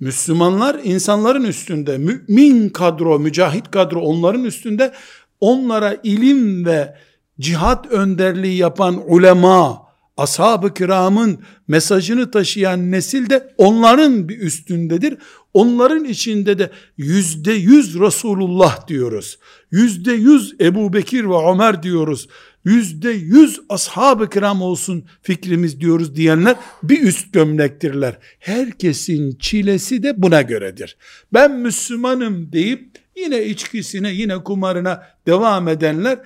Müslümanlar 0.00 0.80
insanların 0.84 1.44
üstünde, 1.44 1.98
mümin 1.98 2.68
kadro, 2.68 3.18
mücahit 3.18 3.70
kadro 3.70 4.00
onların 4.00 4.44
üstünde 4.44 4.92
onlara 5.40 5.96
ilim 6.02 6.66
ve 6.66 6.94
cihat 7.40 7.86
önderliği 7.86 8.56
yapan 8.56 9.02
ulema, 9.06 9.86
ashab-ı 10.16 10.74
kiramın 10.74 11.38
mesajını 11.68 12.30
taşıyan 12.30 12.90
nesil 12.90 13.30
de 13.30 13.54
onların 13.58 14.28
bir 14.28 14.38
üstündedir. 14.38 15.18
Onların 15.54 16.04
içinde 16.04 16.58
de 16.58 16.70
yüzde 16.96 17.52
yüz 17.52 18.00
Resulullah 18.00 18.88
diyoruz. 18.88 19.38
Yüzde 19.70 20.12
yüz 20.12 20.54
Ebu 20.60 20.92
Bekir 20.92 21.24
ve 21.24 21.50
Ömer 21.52 21.82
diyoruz. 21.82 22.28
Yüzde 22.64 23.10
yüz 23.10 23.60
ashab-ı 23.68 24.30
kiram 24.30 24.62
olsun 24.62 25.04
fikrimiz 25.22 25.80
diyoruz 25.80 26.16
diyenler 26.16 26.56
bir 26.82 27.02
üst 27.02 27.32
gömlektirler. 27.32 28.18
Herkesin 28.38 29.36
çilesi 29.40 30.02
de 30.02 30.22
buna 30.22 30.42
göredir. 30.42 30.96
Ben 31.32 31.52
Müslümanım 31.52 32.52
deyip 32.52 33.05
yine 33.16 33.44
içkisine 33.44 34.10
yine 34.10 34.44
kumarına 34.44 35.02
devam 35.26 35.68
edenler 35.68 36.18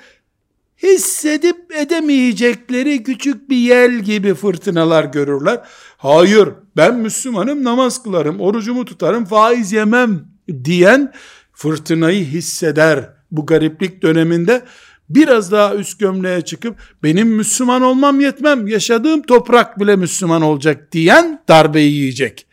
hissedip 0.83 1.77
edemeyecekleri 1.77 3.03
küçük 3.03 3.51
bir 3.51 3.57
yel 3.57 4.01
gibi 4.01 4.35
fırtınalar 4.35 5.05
görürler. 5.05 5.61
Hayır 5.97 6.49
ben 6.77 6.95
Müslümanım 6.95 7.65
namaz 7.65 8.03
kılarım, 8.03 8.41
orucumu 8.41 8.85
tutarım, 8.85 9.25
faiz 9.25 9.73
yemem 9.73 10.25
diyen 10.65 11.13
fırtınayı 11.53 12.25
hisseder 12.25 13.11
bu 13.31 13.47
gariplik 13.47 14.03
döneminde. 14.03 14.63
Biraz 15.09 15.53
daha 15.53 15.75
üst 15.75 15.99
gömleğe 15.99 16.41
çıkıp 16.41 16.77
benim 17.03 17.29
Müslüman 17.29 17.83
olmam 17.83 18.21
yetmem, 18.21 18.67
yaşadığım 18.67 19.23
toprak 19.23 19.81
bile 19.81 19.97
Müslüman 19.97 20.43
olacak 20.43 20.93
diyen 20.93 21.43
darbeyi 21.49 21.93
yiyecek. 21.93 22.47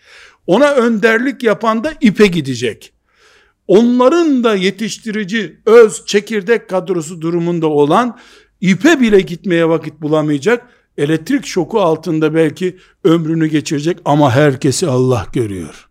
Ona 0.48 0.72
önderlik 0.72 1.44
yapan 1.44 1.84
da 1.84 1.94
ipe 2.02 2.28
gidecek 2.28 2.94
onların 3.68 4.44
da 4.44 4.56
yetiştirici 4.56 5.62
öz 5.66 6.06
çekirdek 6.06 6.70
kadrosu 6.70 7.22
durumunda 7.22 7.68
olan 7.68 8.20
ipe 8.62 9.00
bile 9.00 9.22
gitmeye 9.22 9.70
vakit 9.70 10.02
bulamayacak. 10.02 10.70
Elektrik 10.98 11.46
şoku 11.46 11.82
altında 11.82 12.34
belki 12.34 12.78
ömrünü 13.04 13.48
geçirecek 13.48 14.00
ama 14.06 14.32
herkesi 14.36 14.88
Allah 14.88 15.28
görüyor. 15.34 15.90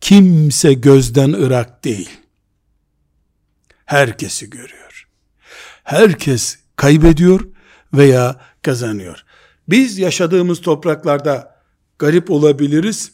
Kimse 0.00 0.72
gözden 0.72 1.32
ırak 1.32 1.84
değil. 1.84 2.10
Herkesi 3.84 4.50
görüyor. 4.50 5.08
Herkes 5.84 6.58
kaybediyor 6.76 7.40
veya 7.94 8.40
kazanıyor. 8.62 9.24
Biz 9.68 9.98
yaşadığımız 9.98 10.60
topraklarda 10.60 11.60
garip 11.98 12.30
olabiliriz 12.30 13.12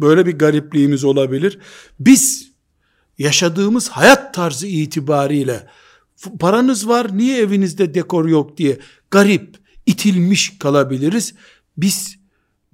Böyle 0.00 0.26
bir 0.26 0.38
garipliğimiz 0.38 1.04
olabilir. 1.04 1.58
Biz 2.00 2.50
yaşadığımız 3.18 3.88
hayat 3.88 4.34
tarzı 4.34 4.66
itibariyle 4.66 5.66
paranız 6.40 6.88
var 6.88 7.18
niye 7.18 7.38
evinizde 7.38 7.94
dekor 7.94 8.28
yok 8.28 8.56
diye 8.56 8.78
garip, 9.10 9.56
itilmiş 9.86 10.58
kalabiliriz. 10.58 11.34
Biz 11.76 12.16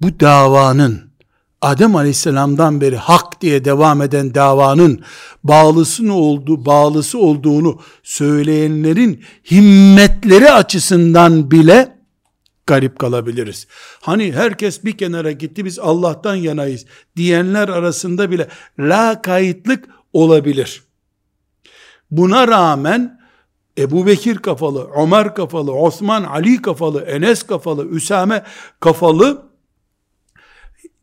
bu 0.01 0.19
davanın 0.19 1.07
Adem 1.61 1.95
Aleyhisselam'dan 1.95 2.81
beri 2.81 2.97
hak 2.97 3.41
diye 3.41 3.65
devam 3.65 4.01
eden 4.01 4.33
davanın 4.33 5.03
bağlısı 5.43 6.13
oldu, 6.13 6.65
bağlısı 6.65 7.19
olduğunu 7.19 7.79
söyleyenlerin 8.03 9.23
himmetleri 9.51 10.51
açısından 10.51 11.51
bile 11.51 11.96
garip 12.67 12.99
kalabiliriz. 12.99 13.67
Hani 14.01 14.31
herkes 14.31 14.83
bir 14.83 14.97
kenara 14.97 15.31
gitti 15.31 15.65
biz 15.65 15.79
Allah'tan 15.79 16.35
yanayız 16.35 16.85
diyenler 17.15 17.69
arasında 17.69 18.31
bile 18.31 18.47
la 18.79 19.21
kayıtlık 19.21 19.85
olabilir. 20.13 20.83
Buna 22.11 22.47
rağmen 22.47 23.19
Ebu 23.77 24.07
Bekir 24.07 24.37
kafalı, 24.37 24.87
Ömer 25.03 25.35
kafalı, 25.35 25.71
Osman, 25.71 26.23
Ali 26.23 26.61
kafalı, 26.61 27.01
Enes 27.01 27.43
kafalı, 27.43 27.89
Üsame 27.89 28.43
kafalı 28.79 29.47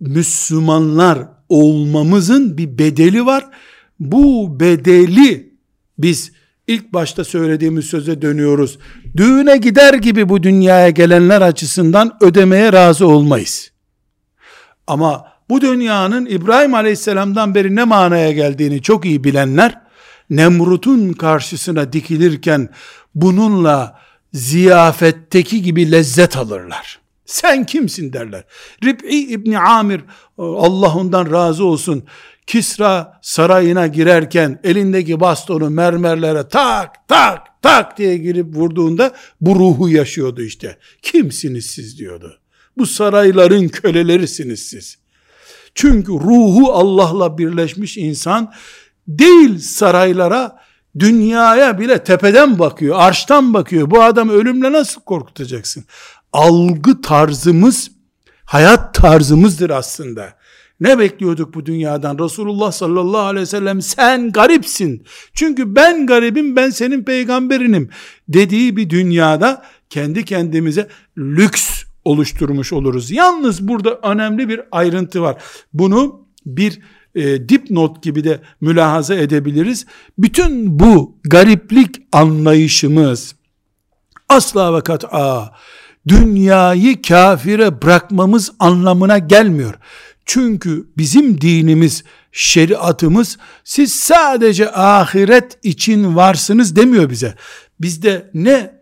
Müslümanlar 0.00 1.28
olmamızın 1.48 2.58
bir 2.58 2.78
bedeli 2.78 3.26
var. 3.26 3.48
Bu 4.00 4.60
bedeli 4.60 5.54
biz 5.98 6.32
ilk 6.66 6.92
başta 6.92 7.24
söylediğimiz 7.24 7.84
söze 7.84 8.22
dönüyoruz. 8.22 8.78
Düğüne 9.16 9.56
gider 9.56 9.94
gibi 9.94 10.28
bu 10.28 10.42
dünyaya 10.42 10.90
gelenler 10.90 11.40
açısından 11.40 12.16
ödemeye 12.20 12.72
razı 12.72 13.06
olmayız. 13.06 13.70
Ama 14.86 15.24
bu 15.48 15.60
dünyanın 15.60 16.26
İbrahim 16.26 16.74
Aleyhisselam'dan 16.74 17.54
beri 17.54 17.76
ne 17.76 17.84
manaya 17.84 18.32
geldiğini 18.32 18.82
çok 18.82 19.04
iyi 19.04 19.24
bilenler, 19.24 19.80
Nemrut'un 20.30 21.12
karşısına 21.12 21.92
dikilirken 21.92 22.68
bununla 23.14 24.00
ziyafetteki 24.32 25.62
gibi 25.62 25.92
lezzet 25.92 26.36
alırlar. 26.36 27.03
Sen 27.26 27.66
kimsin 27.66 28.12
derler. 28.12 28.44
Rib'i 28.84 29.16
İbni 29.16 29.58
Amir 29.58 30.00
Allah 30.38 30.94
ondan 30.96 31.30
razı 31.30 31.64
olsun 31.64 32.04
Kisra 32.46 33.20
sarayına 33.22 33.86
girerken 33.86 34.60
elindeki 34.64 35.20
bastonu 35.20 35.70
mermerlere 35.70 36.48
tak 36.48 37.08
tak 37.08 37.62
tak 37.62 37.98
diye 37.98 38.16
girip 38.16 38.56
vurduğunda 38.56 39.12
bu 39.40 39.54
ruhu 39.54 39.88
yaşıyordu 39.88 40.42
işte. 40.42 40.78
Kimsiniz 41.02 41.66
siz 41.66 41.98
diyordu. 41.98 42.38
Bu 42.76 42.86
sarayların 42.86 43.68
kölelerisiniz 43.68 44.66
siz. 44.66 44.98
Çünkü 45.74 46.12
ruhu 46.12 46.72
Allah'la 46.72 47.38
birleşmiş 47.38 47.96
insan 47.96 48.52
değil 49.08 49.58
saraylara, 49.58 50.60
dünyaya 50.98 51.78
bile 51.78 52.04
tepeden 52.04 52.58
bakıyor, 52.58 52.96
arştan 52.98 53.54
bakıyor. 53.54 53.90
Bu 53.90 54.02
adam 54.02 54.28
ölümle 54.28 54.72
nasıl 54.72 55.00
korkutacaksın? 55.00 55.84
Algı 56.34 57.00
tarzımız, 57.00 57.90
hayat 58.44 58.94
tarzımızdır 58.94 59.70
aslında. 59.70 60.34
Ne 60.80 60.98
bekliyorduk 60.98 61.54
bu 61.54 61.66
dünyadan? 61.66 62.18
Resulullah 62.18 62.72
sallallahu 62.72 63.20
aleyhi 63.20 63.42
ve 63.42 63.46
sellem 63.46 63.82
sen 63.82 64.32
garipsin. 64.32 65.06
Çünkü 65.34 65.74
ben 65.76 66.06
garibim 66.06 66.56
ben 66.56 66.70
senin 66.70 67.04
peygamberinim 67.04 67.90
dediği 68.28 68.76
bir 68.76 68.90
dünyada 68.90 69.64
kendi 69.90 70.24
kendimize 70.24 70.88
lüks 71.18 71.84
oluşturmuş 72.04 72.72
oluruz. 72.72 73.10
Yalnız 73.10 73.68
burada 73.68 74.00
önemli 74.02 74.48
bir 74.48 74.60
ayrıntı 74.72 75.22
var. 75.22 75.42
Bunu 75.72 76.26
bir 76.46 76.80
e, 77.14 77.48
dipnot 77.48 78.02
gibi 78.02 78.24
de 78.24 78.40
mülahaza 78.60 79.14
edebiliriz. 79.14 79.86
Bütün 80.18 80.78
bu 80.78 81.18
gariplik 81.24 81.96
anlayışımız 82.12 83.34
asla 84.28 84.76
ve 84.76 84.80
kat'a 84.80 85.52
dünyayı 86.08 87.02
kafire 87.02 87.82
bırakmamız 87.82 88.52
anlamına 88.58 89.18
gelmiyor. 89.18 89.74
Çünkü 90.24 90.86
bizim 90.96 91.40
dinimiz, 91.40 92.04
şeriatımız 92.32 93.38
siz 93.64 93.94
sadece 93.94 94.72
ahiret 94.72 95.58
için 95.62 96.16
varsınız 96.16 96.76
demiyor 96.76 97.10
bize. 97.10 97.34
Bizde 97.80 98.30
ne 98.34 98.74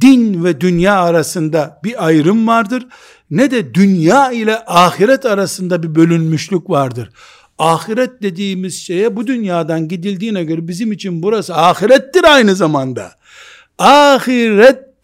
din 0.00 0.44
ve 0.44 0.60
dünya 0.60 1.02
arasında 1.02 1.80
bir 1.84 2.06
ayrım 2.06 2.46
vardır 2.46 2.86
ne 3.30 3.50
de 3.50 3.74
dünya 3.74 4.32
ile 4.32 4.58
ahiret 4.66 5.26
arasında 5.26 5.82
bir 5.82 5.94
bölünmüşlük 5.94 6.70
vardır. 6.70 7.10
Ahiret 7.58 8.22
dediğimiz 8.22 8.82
şeye 8.82 9.16
bu 9.16 9.26
dünyadan 9.26 9.88
gidildiğine 9.88 10.44
göre 10.44 10.68
bizim 10.68 10.92
için 10.92 11.22
burası 11.22 11.56
ahirettir 11.56 12.24
aynı 12.24 12.54
zamanda. 12.54 13.12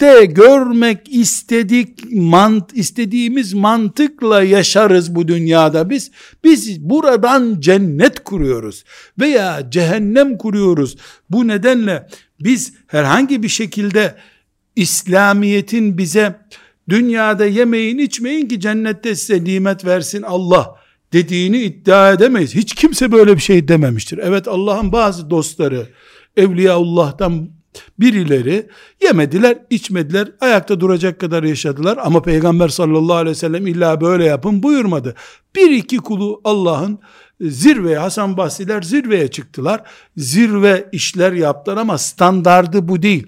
Ahirette 0.03 0.25
görmek 0.25 1.15
istedik 1.15 2.13
mant 2.13 2.77
istediğimiz 2.77 3.55
mantıkla 3.55 4.43
yaşarız 4.43 5.15
bu 5.15 5.29
dünyada 5.29 5.91
biz. 5.91 6.11
Biz 6.45 6.81
buradan 6.81 7.61
cennet 7.61 8.25
kuruyoruz 8.25 8.85
veya 9.19 9.71
cehennem 9.71 10.39
kuruyoruz. 10.39 10.97
Bu 11.31 11.49
nedenle 11.49 12.07
biz 12.41 12.75
herhangi 12.87 13.43
bir 13.43 13.49
şekilde 13.49 14.15
İslamiyet'in 14.77 15.99
bize 15.99 16.41
dünyada 16.89 17.47
yemeyin 17.47 17.99
içmeyin 17.99 18.49
ki 18.49 18.61
cennette 18.61 19.15
size 19.15 19.45
nimet 19.45 19.85
versin 19.85 20.23
Allah 20.23 20.77
dediğini 21.13 21.63
iddia 21.63 22.13
edemeyiz. 22.13 22.55
Hiç 22.55 22.75
kimse 22.75 23.13
böyle 23.13 23.37
bir 23.37 23.43
şey 23.43 23.69
dememiştir. 23.69 24.19
Evet 24.23 24.49
Allah'ın 24.49 24.93
bazı 24.93 25.31
dostları 25.31 25.87
Evliyaullah'tan 26.37 27.60
birileri 27.99 28.69
yemediler, 29.03 29.59
içmediler, 29.71 30.29
ayakta 30.41 30.81
duracak 30.81 31.21
kadar 31.21 31.43
yaşadılar 31.43 31.99
ama 32.03 32.23
Peygamber 32.23 32.69
sallallahu 32.69 33.17
aleyhi 33.17 33.37
ve 33.37 33.41
sellem 33.41 33.67
illa 33.67 34.01
böyle 34.01 34.25
yapın 34.25 34.63
buyurmadı. 34.63 35.15
Bir 35.57 35.71
iki 35.71 35.97
kulu 35.97 36.41
Allah'ın 36.45 36.99
zirveye, 37.41 37.99
Hasan 37.99 38.37
Basriler 38.37 38.83
zirveye 38.83 39.29
çıktılar. 39.29 39.83
Zirve 40.17 40.89
işler 40.93 41.33
yaptılar 41.33 41.77
ama 41.77 41.99
standardı 41.99 42.89
bu 42.89 43.03
değil. 43.03 43.27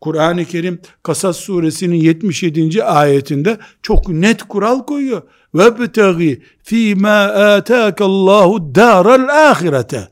Kur'an-ı 0.00 0.44
Kerim 0.44 0.80
Kasas 1.02 1.36
suresinin 1.36 1.96
77. 1.96 2.84
ayetinde 2.84 3.58
çok 3.82 4.08
net 4.08 4.42
kural 4.42 4.86
koyuyor. 4.86 5.22
Ve 5.54 5.78
betagi 5.78 6.42
fi 6.62 6.94
ma 6.94 7.22
ataakallahu 7.22 8.74
daral 8.74 9.50
ahirete. 9.50 10.08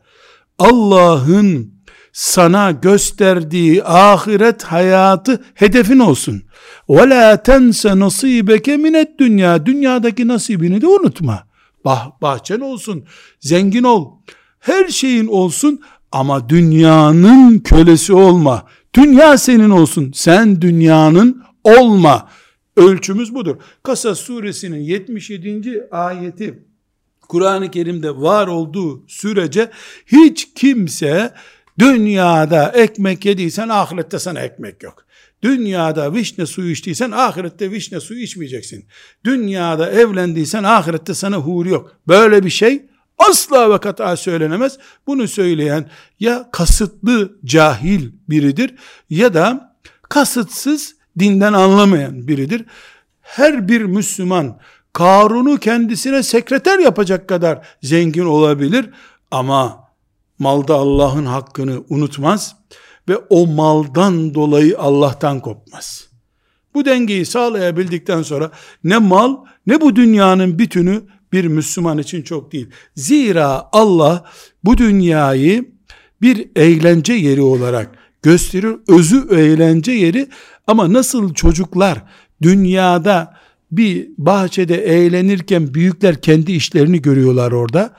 Allah'ın 0.58 1.75
sana 2.16 2.70
gösterdiği 2.70 3.84
ahiret 3.84 4.62
hayatı 4.62 5.44
hedefin 5.54 5.98
olsun. 5.98 6.42
Ve 6.88 7.08
la 7.08 7.42
tense 7.42 7.98
nasibeke 7.98 8.78
dünya. 9.18 9.66
Dünyadaki 9.66 10.28
nasibini 10.28 10.80
de 10.80 10.86
unutma. 10.86 11.46
Bah, 11.84 12.10
bahçen 12.22 12.60
olsun, 12.60 13.04
zengin 13.40 13.82
ol, 13.82 14.12
her 14.58 14.88
şeyin 14.88 15.26
olsun 15.26 15.80
ama 16.12 16.48
dünyanın 16.48 17.58
kölesi 17.58 18.12
olma. 18.12 18.66
Dünya 18.94 19.38
senin 19.38 19.70
olsun. 19.70 20.12
Sen 20.14 20.60
dünyanın 20.60 21.42
olma. 21.64 22.28
Ölçümüz 22.76 23.34
budur. 23.34 23.56
Kasas 23.82 24.18
suresinin 24.18 24.80
77. 24.80 25.88
ayeti 25.90 26.66
Kur'an-ı 27.28 27.70
Kerim'de 27.70 28.16
var 28.16 28.46
olduğu 28.46 29.04
sürece 29.08 29.70
hiç 30.06 30.48
kimse 30.54 31.32
dünyada 31.78 32.72
ekmek 32.74 33.24
yediysen 33.24 33.68
ahirette 33.68 34.18
sana 34.18 34.40
ekmek 34.40 34.82
yok. 34.82 35.06
Dünyada 35.42 36.14
vişne 36.14 36.46
suyu 36.46 36.70
içtiysen 36.70 37.10
ahirette 37.10 37.70
vişne 37.70 38.00
suyu 38.00 38.20
içmeyeceksin. 38.20 38.86
Dünyada 39.24 39.90
evlendiysen 39.90 40.64
ahirette 40.64 41.14
sana 41.14 41.36
huri 41.36 41.68
yok. 41.68 41.96
Böyle 42.08 42.44
bir 42.44 42.50
şey 42.50 42.86
asla 43.18 43.74
ve 43.74 43.78
kata 43.78 44.16
söylenemez. 44.16 44.78
Bunu 45.06 45.28
söyleyen 45.28 45.90
ya 46.20 46.48
kasıtlı 46.52 47.38
cahil 47.44 48.10
biridir 48.28 48.74
ya 49.10 49.34
da 49.34 49.76
kasıtsız 50.02 50.94
dinden 51.18 51.52
anlamayan 51.52 52.28
biridir. 52.28 52.64
Her 53.20 53.68
bir 53.68 53.82
Müslüman 53.82 54.58
Karun'u 54.92 55.58
kendisine 55.58 56.22
sekreter 56.22 56.78
yapacak 56.78 57.28
kadar 57.28 57.66
zengin 57.82 58.24
olabilir 58.24 58.90
ama 59.30 59.85
malda 60.38 60.74
Allah'ın 60.74 61.26
hakkını 61.26 61.84
unutmaz 61.88 62.56
ve 63.08 63.16
o 63.16 63.46
maldan 63.46 64.34
dolayı 64.34 64.78
Allah'tan 64.78 65.40
kopmaz. 65.40 66.08
Bu 66.74 66.84
dengeyi 66.84 67.26
sağlayabildikten 67.26 68.22
sonra 68.22 68.50
ne 68.84 68.98
mal 68.98 69.36
ne 69.66 69.80
bu 69.80 69.96
dünyanın 69.96 70.58
bütünü 70.58 71.02
bir 71.32 71.44
Müslüman 71.44 71.98
için 71.98 72.22
çok 72.22 72.52
değil. 72.52 72.70
Zira 72.96 73.68
Allah 73.72 74.24
bu 74.64 74.78
dünyayı 74.78 75.70
bir 76.22 76.48
eğlence 76.56 77.12
yeri 77.12 77.42
olarak 77.42 77.90
gösterir. 78.22 78.76
Özü 78.88 79.26
eğlence 79.30 79.92
yeri 79.92 80.28
ama 80.66 80.92
nasıl 80.92 81.34
çocuklar 81.34 82.02
dünyada 82.42 83.34
bir 83.72 84.08
bahçede 84.18 84.76
eğlenirken 84.76 85.74
büyükler 85.74 86.22
kendi 86.22 86.52
işlerini 86.52 87.02
görüyorlar 87.02 87.52
orada. 87.52 87.96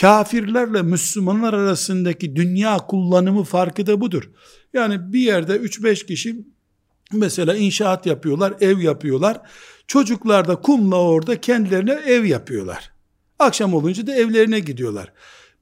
Kafirlerle 0.00 0.82
Müslümanlar 0.82 1.54
arasındaki 1.54 2.36
dünya 2.36 2.76
kullanımı 2.76 3.44
farkı 3.44 3.86
da 3.86 4.00
budur. 4.00 4.30
Yani 4.74 5.12
bir 5.12 5.20
yerde 5.20 5.56
3-5 5.56 6.06
kişi 6.06 6.36
mesela 7.12 7.56
inşaat 7.56 8.06
yapıyorlar, 8.06 8.54
ev 8.60 8.78
yapıyorlar. 8.78 9.40
Çocuklar 9.86 10.48
da 10.48 10.56
kumla 10.56 10.96
orada 10.96 11.40
kendilerine 11.40 11.92
ev 11.92 12.24
yapıyorlar. 12.24 12.90
Akşam 13.38 13.74
olunca 13.74 14.06
da 14.06 14.14
evlerine 14.14 14.60
gidiyorlar. 14.60 15.12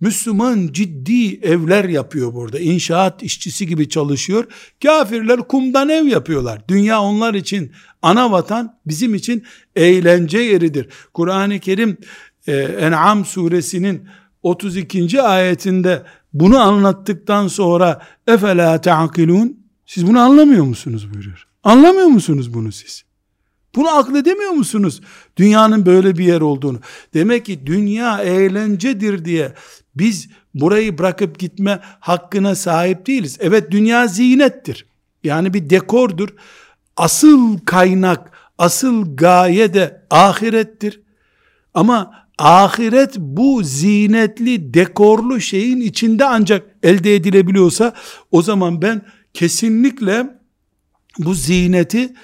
Müslüman 0.00 0.68
ciddi 0.72 1.40
evler 1.46 1.84
yapıyor 1.84 2.34
burada. 2.34 2.58
İnşaat 2.58 3.22
işçisi 3.22 3.66
gibi 3.66 3.88
çalışıyor. 3.88 4.44
Kafirler 4.82 5.40
kumdan 5.40 5.88
ev 5.88 6.06
yapıyorlar. 6.06 6.68
Dünya 6.68 7.00
onlar 7.02 7.34
için 7.34 7.72
ana 8.02 8.32
vatan, 8.32 8.78
bizim 8.86 9.14
için 9.14 9.44
eğlence 9.76 10.38
yeridir. 10.38 10.88
Kur'an-ı 11.14 11.58
Kerim 11.58 11.98
e, 12.46 12.52
En'am 12.56 13.24
suresinin 13.24 14.08
32. 14.46 15.22
ayetinde 15.22 16.02
bunu 16.32 16.58
anlattıktan 16.58 17.48
sonra 17.48 18.02
efela 18.26 18.80
ta'kilun 18.80 19.60
siz 19.86 20.06
bunu 20.06 20.20
anlamıyor 20.20 20.64
musunuz 20.64 21.14
buyuruyor. 21.14 21.46
Anlamıyor 21.64 22.06
musunuz 22.06 22.54
bunu 22.54 22.72
siz? 22.72 23.04
Bunu 23.74 23.88
akledemiyor 23.88 24.50
musunuz? 24.50 25.00
Dünyanın 25.36 25.86
böyle 25.86 26.18
bir 26.18 26.24
yer 26.24 26.40
olduğunu. 26.40 26.78
Demek 27.14 27.46
ki 27.46 27.66
dünya 27.66 28.18
eğlencedir 28.22 29.24
diye 29.24 29.52
biz 29.94 30.28
burayı 30.54 30.98
bırakıp 30.98 31.38
gitme 31.38 31.80
hakkına 32.00 32.54
sahip 32.54 33.06
değiliz. 33.06 33.38
Evet 33.40 33.70
dünya 33.70 34.06
zinettir. 34.06 34.86
Yani 35.24 35.54
bir 35.54 35.70
dekordur. 35.70 36.28
Asıl 36.96 37.58
kaynak, 37.58 38.30
asıl 38.58 39.16
gaye 39.16 39.74
de 39.74 40.06
ahirettir. 40.10 41.00
Ama 41.74 42.25
ahiret 42.38 43.16
bu 43.18 43.62
zinetli, 43.62 44.74
dekorlu 44.74 45.40
şeyin 45.40 45.80
içinde 45.80 46.24
ancak 46.24 46.76
elde 46.82 47.14
edilebiliyorsa 47.14 47.94
o 48.30 48.42
zaman 48.42 48.82
ben 48.82 49.06
kesinlikle 49.34 50.38
bu 51.18 51.34
zineti 51.34 52.14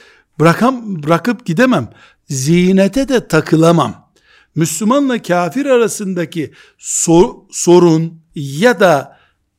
bırakam, 0.40 1.02
bırakıp 1.02 1.46
gidemem. 1.46 1.90
Zinete 2.28 3.08
de 3.08 3.28
takılamam. 3.28 4.12
Müslümanla 4.54 5.22
kafir 5.22 5.66
arasındaki 5.66 6.52
sor, 6.78 7.34
sorun 7.50 8.22
ya 8.34 8.80
da 8.80 9.18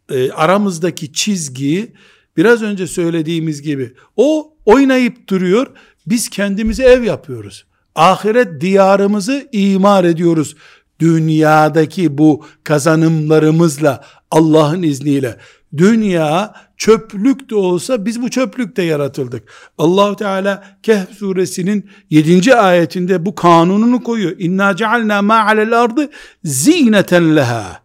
e, 0.09 0.31
aramızdaki 0.31 1.13
çizgi 1.13 1.93
biraz 2.37 2.61
önce 2.61 2.87
söylediğimiz 2.87 3.61
gibi 3.61 3.93
o 4.15 4.53
oynayıp 4.65 5.29
duruyor. 5.29 5.67
Biz 6.07 6.29
kendimize 6.29 6.83
ev 6.83 7.03
yapıyoruz. 7.03 7.65
Ahiret 7.95 8.62
diyarımızı 8.62 9.47
imar 9.51 10.03
ediyoruz. 10.03 10.56
Dünyadaki 10.99 12.17
bu 12.17 12.45
kazanımlarımızla 12.63 14.03
Allah'ın 14.32 14.84
izniyle 14.84 15.38
dünya 15.77 16.53
çöplük 16.77 17.49
de 17.49 17.56
olsa 17.56 18.06
biz 18.06 18.21
bu 18.21 18.29
çöplükte 18.29 18.84
yaratıldık. 18.84 19.43
allah 19.77 20.15
Teala 20.15 20.63
Kehf 20.84 21.10
suresinin 21.10 21.89
7. 22.10 22.56
ayetinde 22.56 23.25
bu 23.25 23.36
kanununu 23.36 24.03
koyuyor. 24.03 24.36
İnna 24.39 24.75
cealna 24.75 25.21
ma 25.21 25.45
alel 25.45 25.82
ardı 25.82 26.10
zineten 26.43 27.36
leha. 27.36 27.84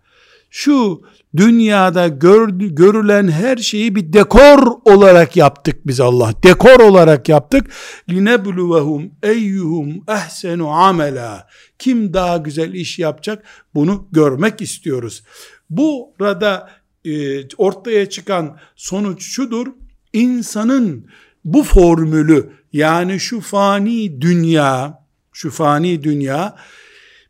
Şu 0.51 1.03
dünyada 1.37 2.09
gör, 2.09 2.49
görülen 2.49 3.29
her 3.29 3.57
şeyi 3.57 3.95
bir 3.95 4.12
dekor 4.12 4.59
olarak 4.85 5.37
yaptık 5.37 5.87
biz 5.87 6.01
Allah. 6.01 6.33
Dekor 6.43 6.81
olarak 6.81 7.29
yaptık. 7.29 7.67
Linebluvehum 8.11 9.11
eyyuhum 9.23 10.05
ehsenu 10.09 10.69
amela. 10.69 11.47
Kim 11.79 12.14
daha 12.14 12.37
güzel 12.37 12.75
iş 12.75 12.99
yapacak 12.99 13.45
bunu 13.75 14.09
görmek 14.12 14.61
istiyoruz. 14.61 15.23
Burada 15.71 16.71
e, 17.05 17.43
ortaya 17.57 18.09
çıkan 18.09 18.59
sonuç 18.77 19.23
şudur. 19.23 19.67
İnsanın 20.12 21.07
bu 21.45 21.62
formülü 21.62 22.51
yani 22.73 23.21
şu 23.21 23.41
fani 23.41 24.21
dünya, 24.21 25.03
şu 25.33 25.51
fani 25.51 26.03
dünya 26.03 26.57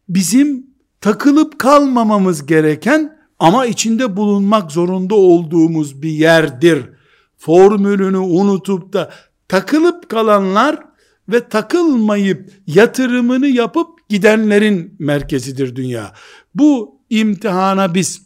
bizim 0.08 0.66
takılıp 1.00 1.58
kalmamamız 1.58 2.46
gereken 2.46 3.17
ama 3.38 3.66
içinde 3.66 4.16
bulunmak 4.16 4.72
zorunda 4.72 5.14
olduğumuz 5.14 6.02
bir 6.02 6.10
yerdir. 6.10 6.84
Formülünü 7.38 8.18
unutup 8.18 8.92
da 8.92 9.10
takılıp 9.48 10.08
kalanlar 10.08 10.78
ve 11.28 11.48
takılmayıp 11.48 12.50
yatırımını 12.66 13.46
yapıp 13.46 14.08
gidenlerin 14.08 14.96
merkezidir 14.98 15.76
dünya. 15.76 16.12
Bu 16.54 17.00
imtihana 17.10 17.94
biz 17.94 18.22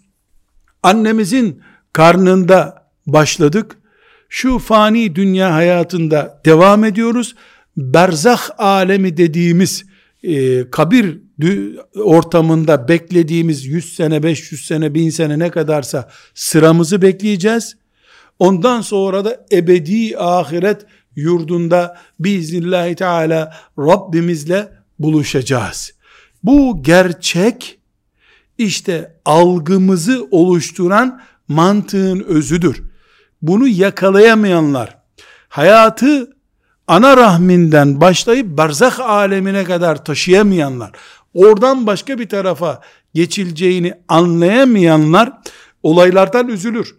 annemizin 0.82 1.62
karnında 1.92 2.88
başladık. 3.06 3.76
şu 4.28 4.58
fani 4.58 5.16
dünya 5.16 5.54
hayatında 5.54 6.40
devam 6.44 6.84
ediyoruz. 6.84 7.34
Berzah 7.76 8.50
alemi 8.58 9.16
dediğimiz 9.16 9.84
e, 10.22 10.70
kabir 10.70 11.20
ortamında 11.96 12.88
beklediğimiz 12.88 13.66
100 13.66 13.94
sene, 13.94 14.22
500 14.22 14.66
sene, 14.66 14.94
1000 14.94 15.10
sene 15.10 15.38
ne 15.38 15.50
kadarsa 15.50 16.10
sıramızı 16.34 17.02
bekleyeceğiz. 17.02 17.76
Ondan 18.38 18.80
sonra 18.80 19.24
da 19.24 19.46
ebedi 19.52 20.18
ahiret 20.18 20.86
yurdunda 21.16 21.98
biiznillahü 22.20 22.94
teala 22.94 23.56
Rabbimizle 23.78 24.68
buluşacağız. 24.98 25.92
Bu 26.42 26.82
gerçek 26.82 27.78
işte 28.58 29.14
algımızı 29.24 30.28
oluşturan 30.30 31.20
mantığın 31.48 32.20
özüdür. 32.20 32.82
Bunu 33.42 33.68
yakalayamayanlar 33.68 34.98
hayatı 35.48 36.36
ana 36.86 37.16
rahminden 37.16 38.00
başlayıp 38.00 38.46
barzah 38.46 39.00
alemine 39.00 39.64
kadar 39.64 40.04
taşıyamayanlar, 40.04 40.90
oradan 41.34 41.86
başka 41.86 42.18
bir 42.18 42.28
tarafa 42.28 42.80
geçileceğini 43.14 43.94
anlayamayanlar 44.08 45.32
olaylardan 45.82 46.48
üzülür. 46.48 46.94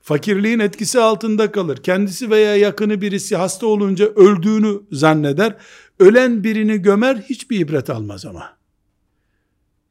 Fakirliğin 0.00 0.58
etkisi 0.58 1.00
altında 1.00 1.52
kalır. 1.52 1.76
Kendisi 1.82 2.30
veya 2.30 2.56
yakını 2.56 3.00
birisi 3.00 3.36
hasta 3.36 3.66
olunca 3.66 4.06
öldüğünü 4.06 4.80
zanneder. 4.92 5.56
Ölen 5.98 6.44
birini 6.44 6.82
gömer 6.82 7.16
hiçbir 7.16 7.58
ibret 7.58 7.90
almaz 7.90 8.26
ama. 8.26 8.56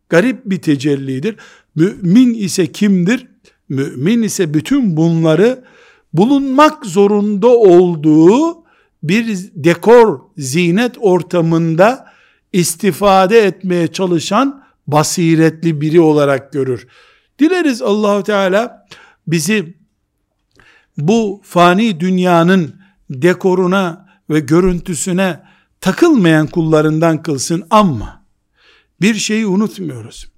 Garip 0.10 0.46
bir 0.46 0.62
tecellidir. 0.62 1.36
Mümin 1.76 2.34
ise 2.34 2.72
kimdir? 2.72 3.28
Mümin 3.70 4.22
ise 4.24 4.54
bütün 4.54 4.98
bunları 4.98 5.64
bulunmak 6.14 6.86
zorunda 6.86 7.48
olduğu 7.48 8.64
bir 9.04 9.52
dekor, 9.56 10.20
zinet 10.38 10.96
ortamında 11.00 12.13
istifade 12.54 13.40
etmeye 13.40 13.88
çalışan 13.88 14.64
basiretli 14.88 15.82
biri 15.82 16.02
olarak 16.02 16.54
görür. 16.54 16.88
Dileriz 17.40 17.82
Allahu 17.82 18.24
Teala 18.24 18.86
bizi 19.28 19.78
bu 20.98 21.42
fani 21.44 22.00
dünyanın 22.00 22.76
dekoruna 23.10 24.06
ve 24.30 24.40
görüntüsüne 24.40 25.40
takılmayan 25.82 26.48
kullarından 26.48 27.24
kılsın 27.24 27.64
ama 27.70 28.26
bir 29.02 29.16
şeyi 29.16 29.48
unutmuyoruz. 29.48 30.34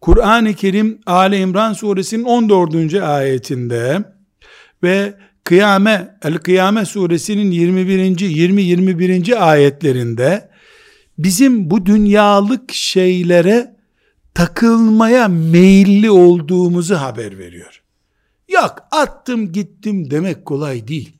Kur'an-ı 0.00 0.54
Kerim 0.54 1.00
Ali 1.06 1.36
İmran 1.36 1.72
suresinin 1.72 2.24
14. 2.24 2.94
ayetinde 2.94 4.04
ve 4.82 5.14
Kıyame, 5.44 6.18
El 6.22 6.38
Kıyame 6.38 6.84
suresinin 6.84 7.50
21. 7.50 8.20
20 8.20 8.62
21. 8.62 9.50
ayetlerinde 9.50 10.49
bizim 11.24 11.70
bu 11.70 11.86
dünyalık 11.86 12.72
şeylere 12.72 13.76
takılmaya 14.34 15.28
meyilli 15.28 16.10
olduğumuzu 16.10 16.94
haber 16.94 17.38
veriyor. 17.38 17.82
Yok 18.48 18.74
attım 18.90 19.52
gittim 19.52 20.10
demek 20.10 20.44
kolay 20.44 20.88
değil. 20.88 21.16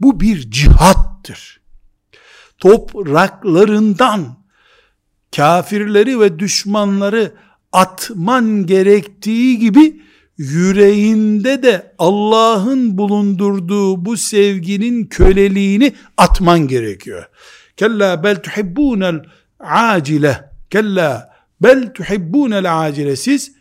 Bu 0.00 0.20
bir 0.20 0.50
cihattır. 0.50 1.60
Topraklarından 2.58 4.38
kafirleri 5.36 6.20
ve 6.20 6.38
düşmanları 6.38 7.32
atman 7.72 8.66
gerektiği 8.66 9.58
gibi 9.58 10.02
yüreğinde 10.38 11.62
de 11.62 11.94
Allah'ın 11.98 12.98
bulundurduğu 12.98 14.04
bu 14.04 14.16
sevginin 14.16 15.06
köleliğini 15.06 15.92
atman 16.16 16.68
gerekiyor. 16.68 17.28
Kella 17.78 18.24
bel 18.24 18.42
tuhibbunel 18.42 19.24
acile. 19.60 20.50
Kella 20.70 21.34
bel 21.62 21.92
tuhibbunel 21.94 22.80
acile. 22.80 23.16
Siz 23.16 23.52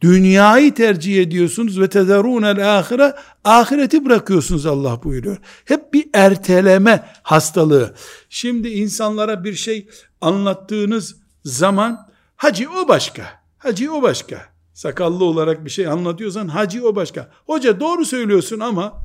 dünyayı 0.00 0.74
tercih 0.74 1.22
ediyorsunuz 1.22 1.80
ve 1.80 1.88
tezerunel 1.88 2.78
ahire 2.78 3.14
ahireti 3.44 4.04
bırakıyorsunuz 4.04 4.66
Allah 4.66 5.02
buyuruyor. 5.02 5.36
Hep 5.64 5.92
bir 5.94 6.06
erteleme 6.12 7.04
hastalığı. 7.22 7.94
Şimdi 8.28 8.68
insanlara 8.68 9.44
bir 9.44 9.54
şey 9.54 9.88
anlattığınız 10.20 11.16
zaman 11.44 12.08
hacı 12.36 12.70
o 12.70 12.88
başka. 12.88 13.40
Hacı 13.58 13.92
o 13.92 14.02
başka 14.02 14.46
sakallı 14.74 15.24
olarak 15.24 15.64
bir 15.64 15.70
şey 15.70 15.86
anlatıyorsan 15.86 16.48
hacı 16.48 16.86
o 16.86 16.96
başka. 16.96 17.30
Hoca 17.46 17.80
doğru 17.80 18.04
söylüyorsun 18.04 18.60
ama 18.60 19.02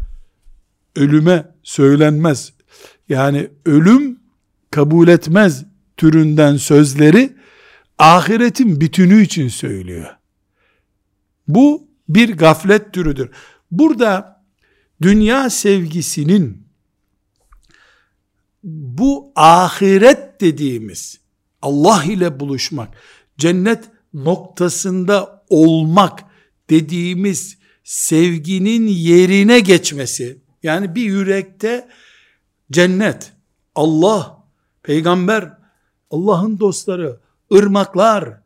ölüme 0.96 1.56
söylenmez. 1.64 2.54
Yani 3.10 3.50
ölüm 3.66 4.25
kabul 4.72 5.08
etmez 5.08 5.66
türünden 5.98 6.58
sözleri 6.58 7.36
ahiretin 7.98 8.82
bütünü 8.82 9.24
için 9.24 9.48
söylüyor. 9.48 10.16
Bu 11.48 11.88
bir 12.10 12.38
gaflet 12.38 12.94
türüdür. 12.94 13.30
Burada 13.72 14.44
dünya 15.02 15.50
sevgisinin 15.50 16.68
bu 18.64 19.32
ahiret 19.36 20.42
dediğimiz 20.42 21.20
Allah 21.62 22.04
ile 22.04 22.40
buluşmak, 22.40 22.98
cennet 23.38 23.84
noktasında 24.14 25.46
olmak 25.50 26.24
dediğimiz 26.70 27.58
sevginin 27.84 28.88
yerine 28.88 29.60
geçmesi, 29.60 30.38
yani 30.64 30.96
bir 30.96 31.04
yürekte 31.04 31.88
cennet, 32.72 33.34
Allah, 33.76 34.35
peygamber, 34.86 35.54
Allah'ın 36.12 36.60
dostları, 36.60 37.20
ırmaklar 37.54 38.42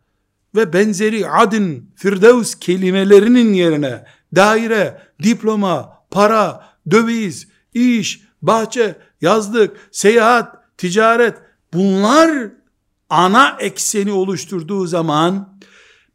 ve 0.56 0.74
benzeri 0.74 1.30
adın, 1.30 1.90
firdevs 1.96 2.56
kelimelerinin 2.56 3.54
yerine 3.54 4.06
daire, 4.36 5.02
diploma, 5.24 6.04
para, 6.12 6.66
döviz, 6.92 7.48
iş, 7.74 8.22
bahçe, 8.42 8.96
yazlık, 9.22 9.90
seyahat, 9.92 10.78
ticaret 10.78 11.38
bunlar 11.74 12.52
ana 13.10 13.58
ekseni 13.60 14.12
oluşturduğu 14.12 14.88
zaman 14.88 15.60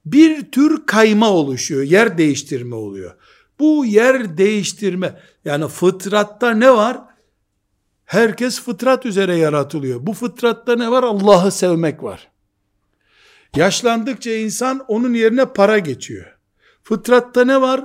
bir 0.06 0.50
tür 0.50 0.86
kayma 0.86 1.30
oluşuyor. 1.30 1.82
Yer 1.82 2.18
değiştirme 2.18 2.74
oluyor. 2.74 3.14
Bu 3.58 3.86
yer 3.86 4.38
değiştirme 4.38 5.20
yani 5.44 5.68
fıtratta 5.68 6.50
ne 6.50 6.70
var? 6.70 7.00
Herkes 8.04 8.60
fıtrat 8.60 9.06
üzere 9.06 9.36
yaratılıyor. 9.36 10.06
Bu 10.06 10.12
fıtratta 10.12 10.76
ne 10.76 10.90
var? 10.90 11.02
Allah'ı 11.02 11.50
sevmek 11.50 12.02
var. 12.02 12.28
Yaşlandıkça 13.56 14.30
insan 14.30 14.84
onun 14.88 15.14
yerine 15.14 15.44
para 15.44 15.78
geçiyor. 15.78 16.38
Fıtratta 16.82 17.44
ne 17.44 17.60
var? 17.60 17.84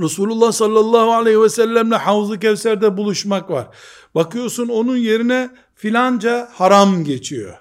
Resulullah 0.00 0.52
sallallahu 0.52 1.12
aleyhi 1.12 1.42
ve 1.42 1.48
sellemle 1.48 1.96
Havz-ı 1.96 2.40
Kevser'de 2.40 2.96
buluşmak 2.96 3.50
var. 3.50 3.68
Bakıyorsun 4.14 4.68
onun 4.68 4.96
yerine 4.96 5.50
filanca 5.74 6.48
haram 6.52 7.04
geçiyor. 7.04 7.54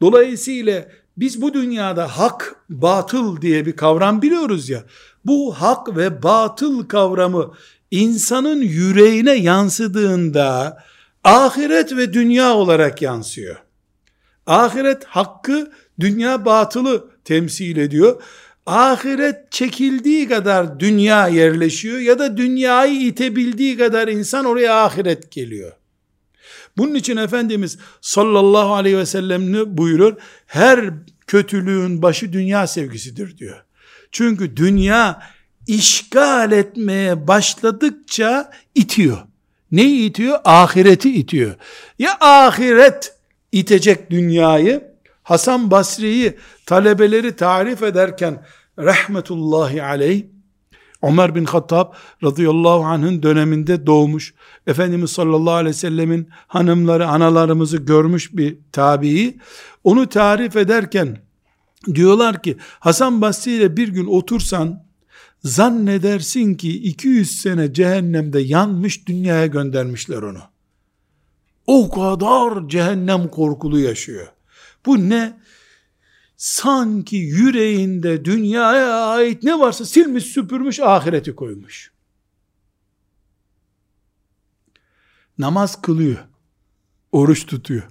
Dolayısıyla 0.00 0.88
biz 1.16 1.42
bu 1.42 1.54
dünyada 1.54 2.18
hak, 2.18 2.56
batıl 2.68 3.40
diye 3.40 3.66
bir 3.66 3.76
kavram 3.76 4.22
biliyoruz 4.22 4.68
ya. 4.68 4.84
Bu 5.24 5.54
hak 5.54 5.96
ve 5.96 6.22
batıl 6.22 6.88
kavramı 6.88 7.54
insanın 7.94 8.60
yüreğine 8.60 9.34
yansıdığında 9.34 10.78
ahiret 11.24 11.96
ve 11.96 12.12
dünya 12.12 12.54
olarak 12.54 13.02
yansıyor. 13.02 13.56
Ahiret 14.46 15.04
hakkı, 15.04 15.72
dünya 16.00 16.44
batılı 16.44 17.10
temsil 17.24 17.76
ediyor. 17.76 18.22
Ahiret 18.66 19.52
çekildiği 19.52 20.28
kadar 20.28 20.80
dünya 20.80 21.28
yerleşiyor 21.28 21.98
ya 21.98 22.18
da 22.18 22.36
dünyayı 22.36 23.00
itebildiği 23.00 23.78
kadar 23.78 24.08
insan 24.08 24.44
oraya 24.44 24.84
ahiret 24.84 25.30
geliyor. 25.30 25.72
Bunun 26.76 26.94
için 26.94 27.16
Efendimiz 27.16 27.78
sallallahu 28.00 28.74
aleyhi 28.74 28.98
ve 28.98 29.06
sellem 29.06 29.76
buyurur? 29.76 30.14
Her 30.46 30.90
kötülüğün 31.26 32.02
başı 32.02 32.32
dünya 32.32 32.66
sevgisidir 32.66 33.38
diyor. 33.38 33.64
Çünkü 34.12 34.56
dünya 34.56 35.22
işgal 35.66 36.52
etmeye 36.52 37.28
başladıkça 37.28 38.50
itiyor. 38.74 39.18
Neyi 39.72 40.10
itiyor? 40.10 40.38
Ahireti 40.44 41.14
itiyor. 41.14 41.54
Ya 41.98 42.16
ahiret 42.20 43.16
itecek 43.52 44.10
dünyayı, 44.10 44.94
Hasan 45.22 45.70
Basri'yi 45.70 46.36
talebeleri 46.66 47.36
tarif 47.36 47.82
ederken 47.82 48.46
rahmetullahi 48.78 49.82
aleyh 49.82 50.24
Ömer 51.04 51.34
bin 51.34 51.44
Hattab 51.44 51.92
radıyallahu 52.22 52.84
anh'ın 52.84 53.22
döneminde 53.22 53.86
doğmuş. 53.86 54.34
Efendimiz 54.66 55.10
sallallahu 55.10 55.54
aleyhi 55.54 55.74
ve 55.76 55.78
sellemin 55.78 56.28
hanımları, 56.46 57.08
analarımızı 57.08 57.76
görmüş 57.76 58.36
bir 58.36 58.56
tabii. 58.72 59.38
Onu 59.84 60.08
tarif 60.08 60.56
ederken 60.56 61.18
diyorlar 61.94 62.42
ki 62.42 62.56
Hasan 62.80 63.20
Basri 63.20 63.52
ile 63.52 63.76
bir 63.76 63.88
gün 63.88 64.06
otursan 64.06 64.83
Zannedersin 65.44 66.54
ki 66.54 66.82
200 66.82 67.40
sene 67.40 67.72
cehennemde 67.72 68.40
yanmış 68.40 69.06
dünyaya 69.06 69.46
göndermişler 69.46 70.22
onu. 70.22 70.42
O 71.66 71.90
kadar 71.90 72.68
cehennem 72.68 73.28
korkulu 73.28 73.78
yaşıyor. 73.78 74.28
Bu 74.86 75.10
ne? 75.10 75.40
Sanki 76.36 77.16
yüreğinde 77.16 78.24
dünyaya 78.24 79.06
ait 79.06 79.42
ne 79.42 79.58
varsa 79.58 79.84
silmiş 79.84 80.24
süpürmüş 80.24 80.80
ahireti 80.80 81.34
koymuş. 81.34 81.92
Namaz 85.38 85.82
kılıyor. 85.82 86.18
Oruç 87.12 87.46
tutuyor. 87.46 87.82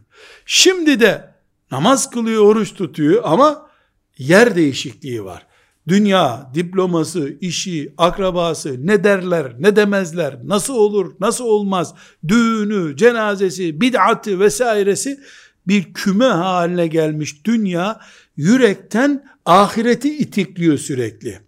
Şimdi 0.46 1.00
de 1.00 1.36
namaz 1.72 2.10
kılıyor, 2.10 2.46
oruç 2.46 2.74
tutuyor 2.74 3.22
ama 3.26 3.70
yer 4.18 4.56
değişikliği 4.56 5.26
var. 5.26 5.48
Dünya, 5.88 6.52
diploması, 6.54 7.38
işi, 7.42 7.94
akrabası 7.98 8.88
ne 8.88 9.04
derler, 9.04 9.54
ne 9.60 9.76
demezler, 9.76 10.38
nasıl 10.44 10.76
olur, 10.76 11.14
nasıl 11.20 11.46
olmaz, 11.46 11.94
düğünü, 12.28 12.98
cenazesi, 12.98 13.82
bid'atı 13.82 14.40
vesairesi 14.40 15.20
bir 15.68 15.94
küme 15.94 16.26
haline 16.26 16.88
gelmiş 16.88 17.46
dünya 17.46 18.00
yürekten 18.38 19.26
ahireti 19.46 20.18
itikliyor 20.18 20.78
sürekli. 20.78 21.40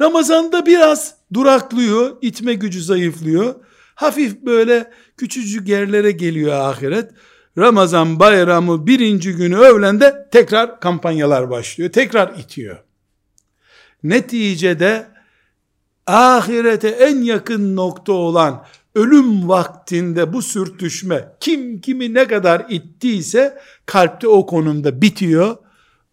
Ramazan'da 0.00 0.66
biraz 0.66 1.14
duraklıyor, 1.32 2.16
itme 2.22 2.54
gücü 2.54 2.82
zayıflıyor. 2.82 3.54
Hafif 3.94 4.42
böyle 4.42 4.90
küçücük 5.16 5.68
yerlere 5.68 6.10
geliyor 6.10 6.52
ahiret. 6.52 7.10
Ramazan 7.58 8.20
bayramı 8.20 8.86
birinci 8.86 9.32
günü 9.32 9.56
öğlende 9.56 10.28
tekrar 10.32 10.80
kampanyalar 10.80 11.50
başlıyor. 11.50 11.92
Tekrar 11.92 12.34
itiyor. 12.38 12.89
Neticede 14.02 15.06
ahirete 16.06 16.88
en 16.88 17.22
yakın 17.22 17.76
nokta 17.76 18.12
olan 18.12 18.64
ölüm 18.94 19.48
vaktinde 19.48 20.32
bu 20.32 20.42
sürtüşme 20.42 21.28
kim 21.40 21.80
kimi 21.80 22.14
ne 22.14 22.26
kadar 22.26 22.66
ittiyse 22.68 23.58
kalpte 23.86 24.28
o 24.28 24.46
konumda 24.46 25.02
bitiyor. 25.02 25.56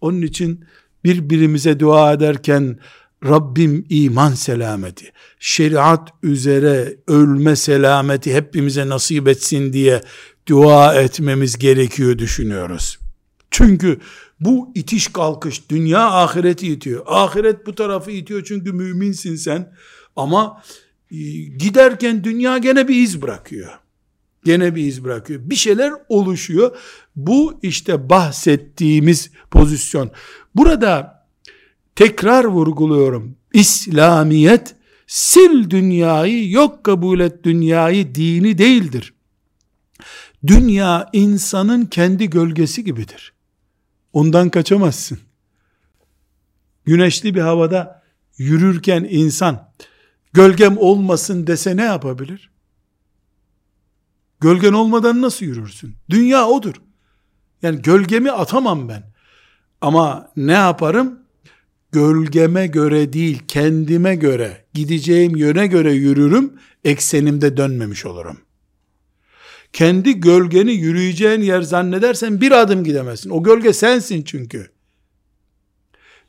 Onun 0.02 0.22
için 0.22 0.66
birbirimize 1.04 1.80
dua 1.80 2.14
ederken 2.14 2.80
Rabbim 3.26 3.86
iman 3.90 4.32
selameti, 4.32 5.12
şeriat 5.40 6.10
üzere 6.24 6.96
ölme 7.08 7.56
selameti 7.56 8.34
hepimize 8.34 8.90
nasip 8.90 9.28
etsin 9.28 9.74
diye 9.74 10.02
dua 10.48 10.96
etmemiz 10.96 11.58
gerekiyor 11.58 12.18
düşünüyoruz. 12.18 13.00
Çünkü 13.52 14.00
bu 14.40 14.72
itiş 14.76 15.08
kalkış 15.08 15.70
dünya 15.70 16.12
ahireti 16.12 16.68
itiyor. 16.68 17.04
Ahiret 17.08 17.66
bu 17.66 17.76
tarafı 17.76 18.12
itiyor 18.12 18.44
çünkü 18.44 18.74
müminsin 18.74 19.36
sen. 19.36 19.74
Ama 20.16 20.64
e, 21.12 21.18
giderken 21.42 22.24
dünya 22.24 22.58
gene 22.58 22.88
bir 22.88 22.96
iz 22.96 23.22
bırakıyor. 23.22 23.70
Gene 24.44 24.76
bir 24.76 24.84
iz 24.84 25.04
bırakıyor. 25.04 25.42
Bir 25.44 25.56
şeyler 25.56 25.94
oluşuyor. 26.10 26.78
Bu 27.16 27.60
işte 27.62 28.10
bahsettiğimiz 28.10 29.32
pozisyon. 29.52 30.12
Burada 30.56 31.26
tekrar 31.96 32.46
vurguluyorum. 32.46 33.36
İslamiyet 33.54 34.76
sil 35.30 35.56
dünyayı 35.70 36.52
yok 36.52 36.84
kabul 36.84 37.20
et 37.20 37.44
dünyayı 37.44 38.16
dini 38.16 38.58
değildir. 38.58 39.14
Dünya 40.48 41.10
insanın 41.14 41.86
kendi 41.86 42.30
gölgesi 42.30 42.84
gibidir. 42.84 43.37
Ondan 44.18 44.50
kaçamazsın. 44.50 45.20
Güneşli 46.86 47.36
bir 47.36 47.42
havada 47.42 48.04
yürürken 48.38 49.08
insan 49.10 49.74
gölgem 50.34 50.78
olmasın 50.78 51.48
dese 51.48 51.78
ne 51.78 51.84
yapabilir? 51.84 52.52
Gölgen 54.40 54.74
olmadan 54.74 55.22
nasıl 55.22 55.46
yürürsün? 55.46 55.96
Dünya 56.10 56.48
odur. 56.48 56.74
Yani 57.62 57.82
gölgemi 57.82 58.32
atamam 58.32 58.90
ben. 58.90 59.04
Ama 59.82 60.32
ne 60.38 60.54
yaparım? 60.54 61.20
Gölgeme 61.92 62.68
göre 62.68 63.14
değil, 63.14 63.42
kendime 63.48 64.16
göre, 64.16 64.66
gideceğim 64.74 65.36
yöne 65.36 65.68
göre 65.68 65.94
yürürüm, 65.94 66.54
eksenimde 66.84 67.58
dönmemiş 67.58 68.06
olurum. 68.06 68.38
Kendi 69.74 70.20
gölgeni 70.20 70.72
yürüyeceğin 70.72 71.42
yer 71.42 71.62
zannedersen 71.62 72.42
bir 72.42 72.52
adım 72.52 72.84
gidemezsin. 72.84 73.30
O 73.30 73.44
gölge 73.44 73.74
sensin 73.74 74.24
çünkü. 74.24 74.72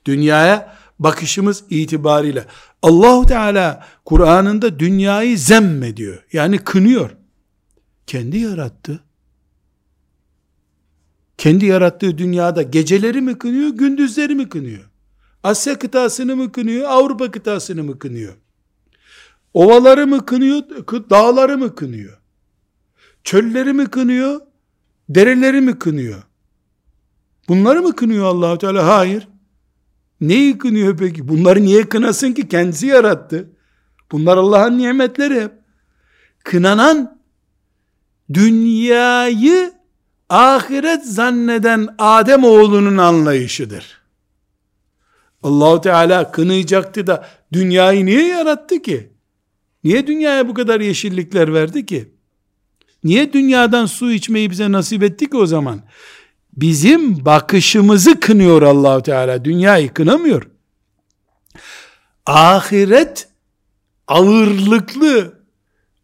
Dünyaya 0.04 0.76
bakışımız 0.98 1.64
itibariyle 1.70 2.44
Allahu 2.82 3.26
Teala 3.26 3.86
Kur'an'ında 4.04 4.78
dünyayı 4.78 5.38
zemmediyor. 5.38 6.24
Yani 6.32 6.58
kınıyor. 6.58 7.10
Kendi 8.06 8.38
yarattı. 8.38 9.00
Kendi 11.38 11.66
yarattığı 11.66 12.18
dünyada 12.18 12.62
geceleri 12.62 13.20
mi 13.20 13.38
kınıyor, 13.38 13.68
gündüzleri 13.68 14.34
mi 14.34 14.48
kınıyor? 14.48 14.90
Asya 15.42 15.78
kıtasını 15.78 16.36
mı 16.36 16.52
kınıyor, 16.52 16.88
Avrupa 16.88 17.30
kıtasını 17.30 17.84
mı 17.84 17.98
kınıyor? 17.98 18.34
Ovaları 19.54 20.06
mı 20.06 20.26
kınıyor, 20.26 20.62
dağları 21.10 21.58
mı 21.58 21.74
kınıyor? 21.74 22.18
Çölleri 23.28 23.72
mi 23.72 23.86
kınıyor? 23.86 24.40
Dereleri 25.08 25.60
mi 25.60 25.78
kınıyor? 25.78 26.22
Bunları 27.48 27.82
mı 27.82 27.96
kınıyor 27.96 28.26
allah 28.26 28.58
Teala? 28.58 28.86
Hayır. 28.86 29.28
Neyi 30.20 30.58
kınıyor 30.58 30.96
peki? 30.96 31.28
Bunları 31.28 31.62
niye 31.62 31.88
kınasın 31.88 32.32
ki? 32.32 32.48
Kendisi 32.48 32.86
yarattı. 32.86 33.50
Bunlar 34.12 34.36
Allah'ın 34.36 34.78
nimetleri. 34.78 35.48
Kınanan 36.44 37.20
dünyayı 38.34 39.72
ahiret 40.28 41.06
zanneden 41.06 41.88
Adem 41.98 42.44
oğlunun 42.44 42.96
anlayışıdır. 42.96 44.00
Allahu 45.42 45.80
Teala 45.80 46.30
kınayacaktı 46.30 47.06
da 47.06 47.28
dünyayı 47.52 48.06
niye 48.06 48.26
yarattı 48.26 48.82
ki? 48.82 49.12
Niye 49.84 50.06
dünyaya 50.06 50.48
bu 50.48 50.54
kadar 50.54 50.80
yeşillikler 50.80 51.54
verdi 51.54 51.86
ki? 51.86 52.17
Niye 53.04 53.32
dünyadan 53.32 53.86
su 53.86 54.12
içmeyi 54.12 54.50
bize 54.50 54.72
nasip 54.72 55.02
etti 55.02 55.30
ki 55.30 55.36
o 55.36 55.46
zaman? 55.46 55.82
Bizim 56.56 57.24
bakışımızı 57.24 58.20
kınıyor 58.20 58.62
Allahu 58.62 59.02
Teala. 59.02 59.44
Dünyayı 59.44 59.94
kınamıyor. 59.94 60.42
Ahiret 62.26 63.28
ağırlıklı 64.08 65.38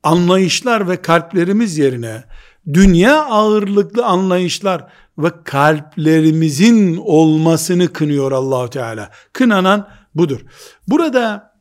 anlayışlar 0.03 0.89
ve 0.89 1.03
kalplerimiz 1.03 1.79
yerine 1.79 2.25
dünya 2.73 3.25
ağırlıklı 3.25 4.05
anlayışlar 4.05 4.87
ve 5.19 5.31
kalplerimizin 5.45 6.97
olmasını 6.97 7.93
kınıyor 7.93 8.33
Allahu 8.33 8.71
Teala. 8.71 9.11
Kınanan 9.33 9.89
budur. 10.15 10.41
Burada 10.89 11.53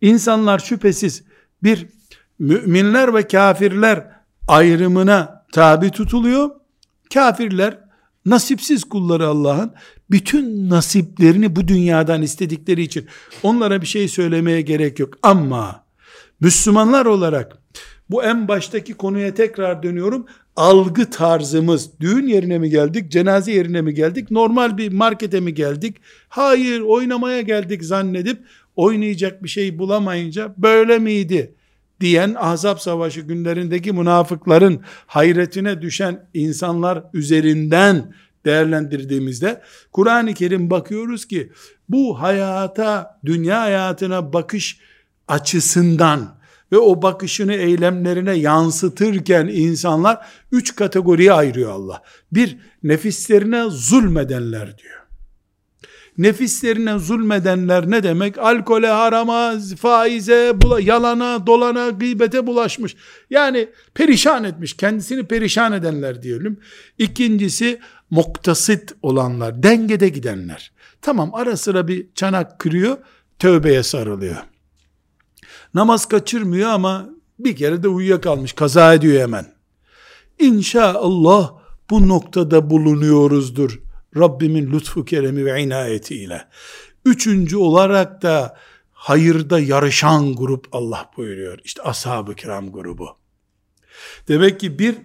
insanlar 0.00 0.58
şüphesiz 0.58 1.24
bir 1.62 1.86
müminler 2.38 3.14
ve 3.14 3.28
kafirler 3.28 4.19
ayrımına 4.48 5.44
tabi 5.52 5.90
tutuluyor. 5.90 6.50
Kafirler 7.14 7.78
nasipsiz 8.26 8.84
kulları 8.84 9.26
Allah'ın 9.26 9.72
bütün 10.10 10.70
nasiplerini 10.70 11.56
bu 11.56 11.68
dünyadan 11.68 12.22
istedikleri 12.22 12.82
için 12.82 13.06
onlara 13.42 13.82
bir 13.82 13.86
şey 13.86 14.08
söylemeye 14.08 14.60
gerek 14.60 14.98
yok. 14.98 15.14
Ama 15.22 15.84
Müslümanlar 16.40 17.06
olarak 17.06 17.58
bu 18.10 18.22
en 18.22 18.48
baştaki 18.48 18.94
konuya 18.94 19.34
tekrar 19.34 19.82
dönüyorum. 19.82 20.26
Algı 20.56 21.10
tarzımız 21.10 22.00
düğün 22.00 22.26
yerine 22.26 22.58
mi 22.58 22.70
geldik, 22.70 23.10
cenaze 23.10 23.52
yerine 23.52 23.80
mi 23.80 23.94
geldik, 23.94 24.30
normal 24.30 24.78
bir 24.78 24.92
markete 24.92 25.40
mi 25.40 25.54
geldik? 25.54 25.96
Hayır, 26.28 26.80
oynamaya 26.80 27.40
geldik 27.40 27.84
zannedip 27.84 28.38
oynayacak 28.76 29.44
bir 29.44 29.48
şey 29.48 29.78
bulamayınca 29.78 30.54
böyle 30.58 30.98
miydi 30.98 31.54
diyen 32.00 32.36
Ahzab 32.38 32.78
Savaşı 32.78 33.20
günlerindeki 33.20 33.92
münafıkların 33.92 34.80
hayretine 35.06 35.82
düşen 35.82 36.28
insanlar 36.34 37.04
üzerinden 37.12 38.14
değerlendirdiğimizde 38.44 39.62
Kur'an-ı 39.92 40.34
Kerim 40.34 40.70
bakıyoruz 40.70 41.24
ki 41.24 41.52
bu 41.88 42.20
hayata, 42.22 43.20
dünya 43.24 43.60
hayatına 43.60 44.32
bakış 44.32 44.78
açısından 45.28 46.40
ve 46.72 46.78
o 46.78 47.02
bakışını 47.02 47.54
eylemlerine 47.54 48.32
yansıtırken 48.32 49.46
insanlar 49.46 50.26
üç 50.52 50.76
kategoriye 50.76 51.32
ayırıyor 51.32 51.70
Allah. 51.70 52.02
Bir, 52.32 52.58
nefislerine 52.82 53.64
zulmedenler 53.70 54.78
diyor 54.78 54.99
nefislerine 56.22 56.98
zulmedenler 56.98 57.90
ne 57.90 58.02
demek? 58.02 58.38
Alkole, 58.38 58.88
harama, 58.88 59.54
faize, 59.80 60.54
yalana, 60.80 61.46
dolana, 61.46 61.88
gıybete 61.88 62.46
bulaşmış. 62.46 62.96
Yani 63.30 63.68
perişan 63.94 64.44
etmiş, 64.44 64.76
kendisini 64.76 65.26
perişan 65.26 65.72
edenler 65.72 66.22
diyelim. 66.22 66.60
İkincisi 66.98 67.80
muktasit 68.10 68.92
olanlar, 69.02 69.62
dengede 69.62 70.08
gidenler. 70.08 70.72
Tamam 71.02 71.34
ara 71.34 71.56
sıra 71.56 71.88
bir 71.88 72.06
çanak 72.14 72.58
kırıyor, 72.58 72.96
tövbeye 73.38 73.82
sarılıyor. 73.82 74.36
Namaz 75.74 76.06
kaçırmıyor 76.06 76.70
ama 76.70 77.08
bir 77.38 77.56
kere 77.56 77.82
de 77.82 77.88
uyuyakalmış, 77.88 78.52
kaza 78.52 78.94
ediyor 78.94 79.22
hemen. 79.22 79.46
İnşallah 80.38 81.52
bu 81.90 82.08
noktada 82.08 82.70
bulunuyoruzdur. 82.70 83.89
Rabbimin 84.16 84.72
lütfu 84.72 85.04
keremi 85.04 85.44
ve 85.44 85.62
inayetiyle. 85.62 86.44
Üçüncü 87.04 87.56
olarak 87.56 88.22
da 88.22 88.56
hayırda 88.92 89.60
yarışan 89.60 90.36
grup 90.36 90.66
Allah 90.72 91.10
buyuruyor. 91.16 91.58
İşte 91.64 91.82
ashab-ı 91.82 92.34
kiram 92.34 92.72
grubu. 92.72 93.08
Demek 94.28 94.60
ki 94.60 94.78
bir 94.78 94.96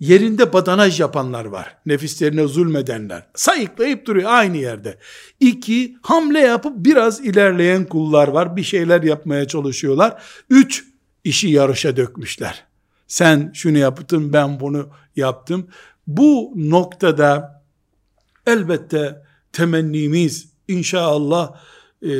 yerinde 0.00 0.52
badanaj 0.52 1.00
yapanlar 1.00 1.44
var. 1.44 1.76
Nefislerine 1.86 2.46
zulmedenler. 2.46 3.26
Sayıklayıp 3.34 4.06
duruyor 4.06 4.30
aynı 4.32 4.56
yerde. 4.56 4.98
İki, 5.40 5.96
hamle 6.02 6.38
yapıp 6.38 6.72
biraz 6.76 7.20
ilerleyen 7.20 7.84
kullar 7.84 8.28
var. 8.28 8.56
Bir 8.56 8.62
şeyler 8.62 9.02
yapmaya 9.02 9.46
çalışıyorlar. 9.46 10.22
Üç, 10.50 10.84
işi 11.24 11.48
yarışa 11.48 11.96
dökmüşler. 11.96 12.64
Sen 13.06 13.50
şunu 13.54 13.78
yaptın, 13.78 14.32
ben 14.32 14.60
bunu 14.60 14.88
yaptım. 15.16 15.68
Bu 16.06 16.52
noktada 16.56 17.61
elbette 18.46 19.22
temennimiz 19.52 20.52
inşallah 20.68 21.54
e, 22.02 22.12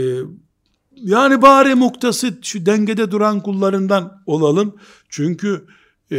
yani 0.95 1.43
bari 1.43 1.75
muktasit 1.75 2.45
şu 2.45 2.67
dengede 2.67 3.11
duran 3.11 3.41
kullarından 3.41 4.23
olalım. 4.27 4.77
Çünkü 5.09 5.67
e, 6.11 6.17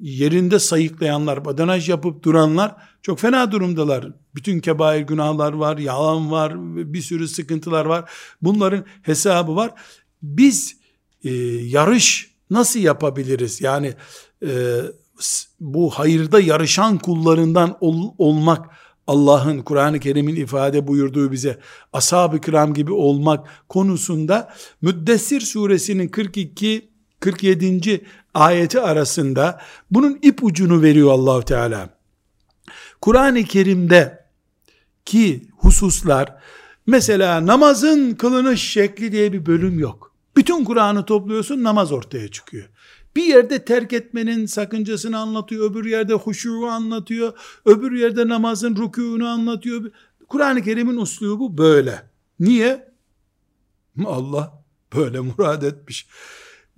yerinde 0.00 0.58
sayıklayanlar, 0.58 1.44
badanaj 1.44 1.88
yapıp 1.88 2.22
duranlar 2.22 2.76
çok 3.02 3.18
fena 3.18 3.52
durumdalar. 3.52 4.06
Bütün 4.34 4.60
kebair 4.60 5.00
günahlar 5.00 5.52
var, 5.52 5.78
yalan 5.78 6.30
var, 6.30 6.52
bir 6.92 7.02
sürü 7.02 7.28
sıkıntılar 7.28 7.84
var. 7.84 8.10
Bunların 8.42 8.84
hesabı 9.02 9.56
var. 9.56 9.70
Biz 10.22 10.76
e, 11.24 11.30
yarış 11.62 12.30
nasıl 12.50 12.80
yapabiliriz? 12.80 13.60
Yani 13.60 13.94
e, 14.46 14.80
bu 15.60 15.90
hayırda 15.90 16.40
yarışan 16.40 16.98
kullarından 16.98 17.76
ol, 17.80 18.14
olmak 18.18 18.66
Allah'ın 19.06 19.62
Kur'an-ı 19.62 20.00
Kerim'in 20.00 20.36
ifade 20.36 20.86
buyurduğu 20.86 21.32
bize 21.32 21.58
ashab-ı 21.92 22.40
kiram 22.40 22.74
gibi 22.74 22.92
olmak 22.92 23.48
konusunda 23.68 24.54
Müddessir 24.82 25.40
suresinin 25.40 26.08
42 26.08 26.90
47. 27.20 28.04
ayeti 28.34 28.80
arasında 28.80 29.60
bunun 29.90 30.18
ipucunu 30.22 30.82
veriyor 30.82 31.12
Allahu 31.12 31.42
Teala. 31.42 31.88
Kur'an-ı 33.00 33.44
Kerim'de 33.44 34.24
ki 35.04 35.48
hususlar 35.56 36.36
mesela 36.86 37.46
namazın 37.46 38.14
kılınış 38.14 38.62
şekli 38.72 39.12
diye 39.12 39.32
bir 39.32 39.46
bölüm 39.46 39.78
yok. 39.78 40.14
Bütün 40.36 40.64
Kur'an'ı 40.64 41.04
topluyorsun 41.04 41.62
namaz 41.62 41.92
ortaya 41.92 42.28
çıkıyor. 42.28 42.68
Bir 43.16 43.24
yerde 43.24 43.64
terk 43.64 43.92
etmenin 43.92 44.46
sakıncasını 44.46 45.18
anlatıyor, 45.18 45.70
öbür 45.70 45.84
yerde 45.84 46.14
huşuğu 46.14 46.66
anlatıyor, 46.66 47.32
öbür 47.64 47.92
yerde 47.92 48.28
namazın 48.28 48.76
rükûnu 48.76 49.28
anlatıyor. 49.28 49.90
Kur'an-ı 50.28 50.62
Kerim'in 50.62 50.96
uslubu 50.96 51.58
böyle. 51.58 52.02
Niye? 52.40 52.88
Allah 54.04 54.64
böyle 54.96 55.20
murad 55.20 55.62
etmiş. 55.62 56.06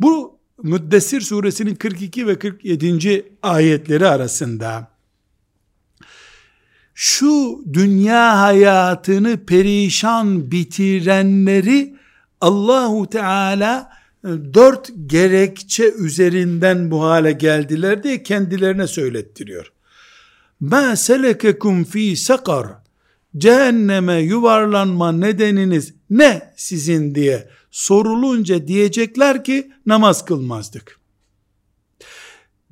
Bu 0.01 0.37
Müddessir 0.63 1.21
suresinin 1.21 1.75
42 1.75 2.27
ve 2.27 2.39
47. 2.39 3.39
ayetleri 3.43 4.07
arasında 4.07 4.89
şu 6.95 7.65
dünya 7.73 8.41
hayatını 8.41 9.47
perişan 9.47 10.51
bitirenleri 10.51 11.97
Allahu 12.41 13.11
Teala 13.11 13.91
dört 14.55 14.91
gerekçe 15.07 15.93
üzerinden 15.93 16.91
bu 16.91 17.03
hale 17.03 17.33
geldiler 17.33 18.03
diye 18.03 18.23
kendilerine 18.23 18.87
söylettiriyor. 18.87 19.73
Ma 20.61 20.97
selekekum 20.97 21.85
fi 21.85 22.17
sakar 22.17 22.67
cehenneme 23.39 24.15
yuvarlanma 24.15 25.13
nedeniniz 25.13 25.95
ne 26.11 26.53
sizin 26.57 27.15
diye 27.15 27.49
sorulunca 27.71 28.69
diyecekler 28.69 29.45
ki 29.45 29.73
namaz 29.87 30.25
kılmazdık. 30.25 31.01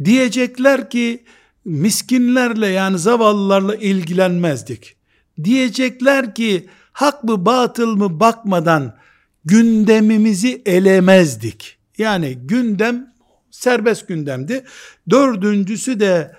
Diyecekler 0.05 0.91
ki 0.91 1.25
miskinlerle 1.65 2.67
yani 2.67 2.99
zavallılarla 2.99 3.77
ilgilenmezdik. 3.77 4.97
Diyecekler 5.45 6.35
ki 6.35 6.69
hak 6.93 7.25
mı 7.25 7.47
batıl 7.47 7.97
mı 7.97 8.21
bakmadan 8.21 8.97
gündemimizi 9.45 10.63
elemezdik. 10.67 11.79
Yani 11.99 12.35
gündem 12.35 13.15
serbest 13.51 14.09
gündemdi. 14.09 14.65
Dördüncüsü 15.11 16.01
de 16.01 16.37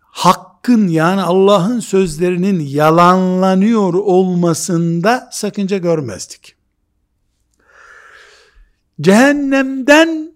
hakkın 0.00 0.88
yani 0.88 1.22
Allah'ın 1.22 1.80
sözlerinin 1.80 2.60
yalanlanıyor 2.60 3.94
olmasında 3.94 5.28
sakınca 5.32 5.78
görmezdik. 5.78 6.56
Cehennemden 9.00 10.32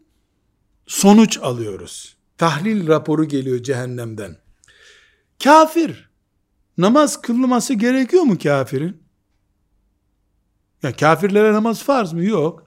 sonuç 0.87 1.39
alıyoruz. 1.39 2.17
Tahlil 2.39 2.89
raporu 2.89 3.25
geliyor 3.25 3.63
cehennemden. 3.63 4.37
Kafir 5.45 6.09
namaz 6.79 7.21
kılması 7.21 7.75
gerekiyor 7.75 8.23
mu 8.23 8.39
kafirin? 8.39 9.06
Ya 10.83 10.97
kafirlere 10.97 11.53
namaz 11.53 11.83
farz 11.83 12.13
mı? 12.13 12.25
Yok. 12.25 12.67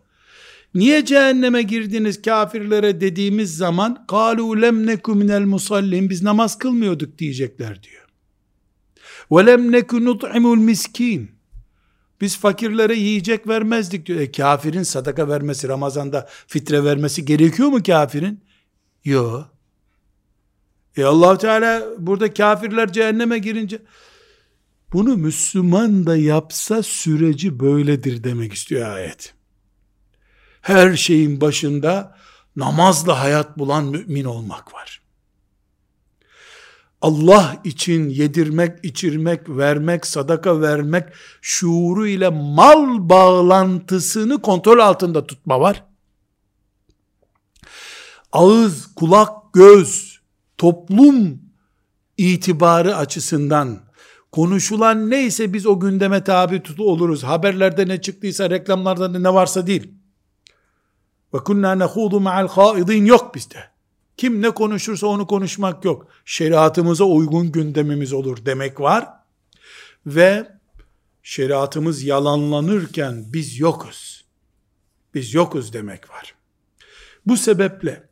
Niye 0.73 1.05
cehenneme 1.05 1.61
girdiniz 1.61 2.21
kafirlere 2.21 3.01
dediğimiz 3.01 3.57
zaman 3.57 4.05
kalu 4.07 4.61
lem 4.61 4.87
neku 4.87 5.15
minel 5.15 5.41
musallin 5.41 6.09
biz 6.09 6.23
namaz 6.23 6.57
kılmıyorduk 6.57 7.17
diyecekler 7.17 7.83
diyor. 7.83 8.05
Ve 9.31 9.45
lem 9.45 9.71
neku 9.71 10.05
nut'imul 10.05 10.57
miskin 10.57 11.31
biz 12.21 12.37
fakirlere 12.37 12.95
yiyecek 12.95 13.47
vermezdik 13.47 14.05
diyor. 14.05 14.19
E, 14.19 14.31
kafirin 14.31 14.83
sadaka 14.83 15.27
vermesi 15.29 15.67
Ramazan'da 15.67 16.27
fitre 16.47 16.83
vermesi 16.83 17.25
gerekiyor 17.25 17.69
mu 17.69 17.83
kafirin? 17.83 18.43
Yok. 19.05 19.59
E 20.97 21.03
allah 21.03 21.37
Teala 21.37 21.83
burada 21.97 22.33
kafirler 22.33 22.91
cehenneme 22.93 23.37
girince 23.37 23.79
bunu 24.93 25.17
Müslüman 25.17 26.05
da 26.05 26.17
yapsa 26.17 26.83
süreci 26.83 27.59
böyledir 27.59 28.23
demek 28.23 28.53
istiyor 28.53 28.89
ayet. 28.89 29.33
Her 30.61 30.95
şeyin 30.95 31.41
başında 31.41 32.15
namazla 32.55 33.19
hayat 33.19 33.57
bulan 33.57 33.85
mümin 33.85 34.23
olmak 34.23 34.73
var. 34.73 35.01
Allah 37.01 37.61
için 37.63 38.09
yedirmek, 38.09 38.85
içirmek, 38.85 39.49
vermek, 39.49 40.05
sadaka 40.05 40.61
vermek 40.61 41.03
şuuru 41.41 42.07
ile 42.07 42.29
mal 42.29 43.09
bağlantısını 43.09 44.41
kontrol 44.41 44.79
altında 44.79 45.27
tutma 45.27 45.59
var. 45.59 45.83
Ağız, 48.31 48.95
kulak, 48.95 49.53
göz, 49.53 50.19
toplum 50.57 51.41
itibarı 52.17 52.95
açısından 52.95 53.88
konuşulan 54.31 55.09
neyse 55.09 55.53
biz 55.53 55.65
o 55.65 55.79
gündeme 55.79 56.23
tabi 56.23 56.63
tutu 56.63 56.91
oluruz. 56.91 57.23
Haberlerde 57.23 57.87
ne 57.87 58.01
çıktıysa, 58.01 58.49
reklamlarda 58.49 59.19
ne 59.19 59.33
varsa 59.33 59.67
değil. 59.67 59.91
Ve 61.33 61.37
kunna 61.37 61.75
nehudu 61.75 62.19
ma'al 62.19 62.47
haidin 62.47 63.05
yok 63.05 63.35
bizde. 63.35 63.69
Kim 64.17 64.41
ne 64.41 64.49
konuşursa 64.49 65.07
onu 65.07 65.27
konuşmak 65.27 65.85
yok. 65.85 66.07
Şeriatımıza 66.25 67.03
uygun 67.03 67.51
gündemimiz 67.51 68.13
olur 68.13 68.45
demek 68.45 68.79
var. 68.79 69.07
Ve 70.05 70.51
şeriatımız 71.23 72.03
yalanlanırken 72.03 73.25
biz 73.33 73.59
yokuz. 73.59 74.25
Biz 75.13 75.33
yokuz 75.33 75.73
demek 75.73 76.09
var. 76.09 76.35
Bu 77.25 77.37
sebeple 77.37 78.09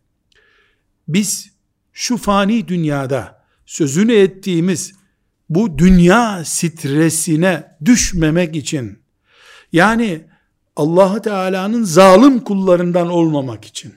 biz 1.07 1.51
şu 1.93 2.17
fani 2.17 2.67
dünyada 2.67 3.45
sözünü 3.65 4.13
ettiğimiz 4.13 4.93
bu 5.49 5.77
dünya 5.77 6.45
stresine 6.45 7.77
düşmemek 7.85 8.55
için 8.55 8.99
yani 9.71 10.21
Allah 10.75 11.21
Teala'nın 11.21 11.83
zalim 11.83 12.39
kullarından 12.39 13.09
olmamak 13.09 13.65
için 13.65 13.93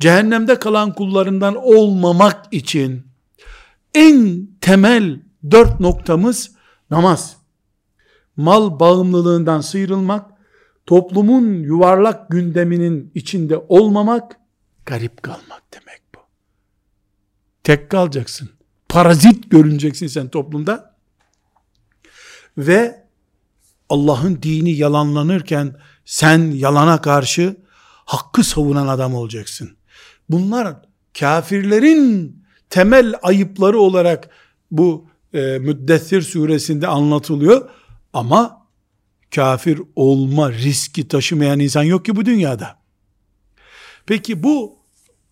cehennemde 0.00 0.58
kalan 0.58 0.94
kullarından 0.94 1.54
olmamak 1.56 2.46
için 2.50 3.06
en 3.94 4.48
temel 4.60 5.20
dört 5.50 5.80
noktamız 5.80 6.50
namaz. 6.90 7.36
Mal 8.36 8.80
bağımlılığından 8.80 9.60
sıyrılmak, 9.60 10.30
toplumun 10.86 11.62
yuvarlak 11.62 12.30
gündeminin 12.30 13.12
içinde 13.14 13.58
olmamak, 13.68 14.40
garip 14.86 15.22
kalmak 15.22 15.62
demek 15.72 16.02
bu. 16.14 16.18
Tek 17.64 17.90
kalacaksın. 17.90 18.57
Parazit 18.88 19.50
görüneceksin 19.50 20.06
sen 20.06 20.28
toplumda. 20.28 20.94
Ve 22.58 23.04
Allah'ın 23.88 24.42
dini 24.42 24.70
yalanlanırken 24.70 25.76
sen 26.04 26.50
yalana 26.50 27.00
karşı 27.00 27.56
hakkı 28.04 28.44
savunan 28.44 28.88
adam 28.88 29.14
olacaksın. 29.14 29.76
Bunlar 30.28 30.76
kafirlerin 31.18 32.36
temel 32.70 33.14
ayıpları 33.22 33.78
olarak 33.78 34.28
bu 34.70 35.06
e, 35.34 35.58
Müddessir 35.58 36.22
suresinde 36.22 36.86
anlatılıyor. 36.86 37.70
Ama 38.12 38.66
kafir 39.34 39.82
olma 39.96 40.52
riski 40.52 41.08
taşımayan 41.08 41.60
insan 41.60 41.82
yok 41.82 42.04
ki 42.04 42.16
bu 42.16 42.26
dünyada. 42.26 42.78
Peki 44.06 44.42
bu 44.42 44.78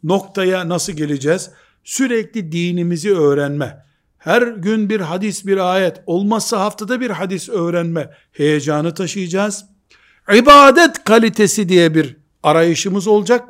noktaya 0.03 0.69
nasıl 0.69 0.93
geleceğiz? 0.93 1.51
Sürekli 1.87 2.53
dinimizi 2.53 3.15
öğrenme. 3.15 3.85
Her 4.19 4.43
gün 4.43 4.91
bir 4.91 5.01
hadis, 5.01 5.47
bir 5.47 5.75
ayet, 5.75 6.03
olmazsa 6.07 6.61
haftada 6.61 7.01
bir 7.01 7.11
hadis 7.11 7.49
öğrenme 7.49 8.11
heyecanı 8.33 8.95
taşıyacağız. 8.95 9.65
İbadet 10.35 11.05
kalitesi 11.05 11.69
diye 11.69 11.95
bir 11.95 12.17
arayışımız 12.43 13.07
olacak. 13.07 13.49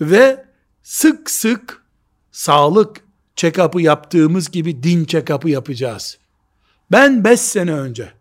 Ve 0.00 0.44
sık 0.82 1.30
sık 1.30 1.82
sağlık 2.32 3.00
check-up'ı 3.36 3.82
yaptığımız 3.82 4.50
gibi 4.50 4.82
din 4.82 5.04
check-up'ı 5.04 5.50
yapacağız. 5.50 6.18
Ben 6.92 7.24
5 7.24 7.40
sene 7.40 7.72
önce 7.72 8.12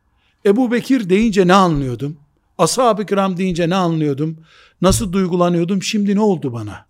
Ebu 0.45 0.71
Bekir 0.71 1.09
deyince 1.09 1.47
ne 1.47 1.53
anlıyordum? 1.53 2.19
Ashab-ı 2.57 3.05
kiram 3.05 3.37
deyince 3.37 3.69
ne 3.69 3.75
anlıyordum? 3.75 4.37
Nasıl 4.81 5.13
duygulanıyordum? 5.13 5.83
Şimdi 5.83 6.15
ne 6.15 6.21
oldu 6.21 6.53
bana? 6.53 6.85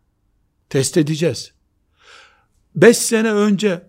Test 0.69 0.97
edeceğiz. 0.97 1.56
5 2.77 2.97
sene 2.97 3.33
önce 3.33 3.83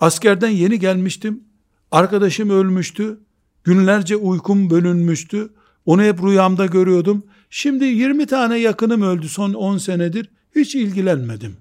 askerden 0.00 0.48
yeni 0.48 0.78
gelmiştim. 0.78 1.44
Arkadaşım 1.90 2.50
ölmüştü. 2.50 3.20
Günlerce 3.64 4.16
uykum 4.16 4.70
bölünmüştü. 4.70 5.52
Onu 5.86 6.02
hep 6.02 6.22
rüyamda 6.22 6.66
görüyordum. 6.66 7.26
Şimdi 7.50 7.84
20 7.84 8.26
tane 8.26 8.58
yakınım 8.58 9.02
öldü 9.02 9.28
son 9.28 9.52
10 9.54 9.78
senedir. 9.78 10.30
Hiç 10.54 10.74
ilgilenmedim. 10.74 11.56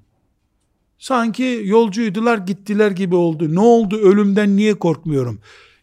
Sanki 1.00 1.62
yolcuydular 1.66 2.38
gittiler 2.38 2.92
gibi 2.92 3.16
oldu. 3.16 3.56
Ne 3.56 3.60
oldu 3.60 3.98
ölümden 3.98 4.56
niye 4.56 4.80
korkmuyorum? 4.80 5.40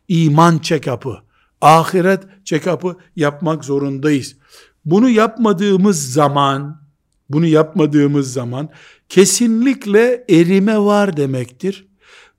İman 0.09 0.59
check-up'ı, 0.59 1.19
ahiret 1.61 2.25
check-up'ı 2.45 2.97
yapmak 3.17 3.65
zorundayız. 3.65 4.37
Bunu 4.85 5.09
yapmadığımız 5.09 6.13
zaman, 6.13 6.88
bunu 7.29 7.47
yapmadığımız 7.47 8.33
zaman 8.33 8.68
kesinlikle 9.09 10.24
erime 10.31 10.79
var 10.79 11.16
demektir. 11.16 11.89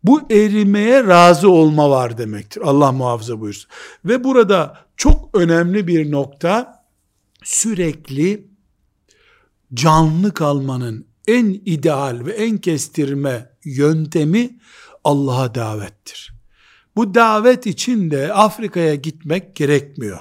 Bu 0.04 0.22
erimeye 0.32 1.04
razı 1.04 1.50
olma 1.50 1.90
var 1.90 2.18
demektir. 2.18 2.62
Allah 2.62 2.92
muhafaza 2.92 3.40
buyursun. 3.40 3.70
Ve 4.06 4.24
burada 4.24 4.78
çok 4.98 5.38
önemli 5.38 5.88
bir 5.88 6.12
nokta 6.12 6.84
sürekli 7.44 8.48
canlı 9.74 10.34
kalmanın 10.34 11.06
en 11.28 11.62
ideal 11.66 12.26
ve 12.26 12.32
en 12.32 12.58
kestirme 12.58 13.50
yöntemi 13.66 14.60
Allah'a 15.04 15.56
davettir. 15.56 16.34
Bu 16.96 17.14
davet 17.16 17.66
için 17.68 18.12
de 18.12 18.34
Afrika'ya 18.34 18.96
gitmek 18.96 19.56
gerekmiyor. 19.56 20.20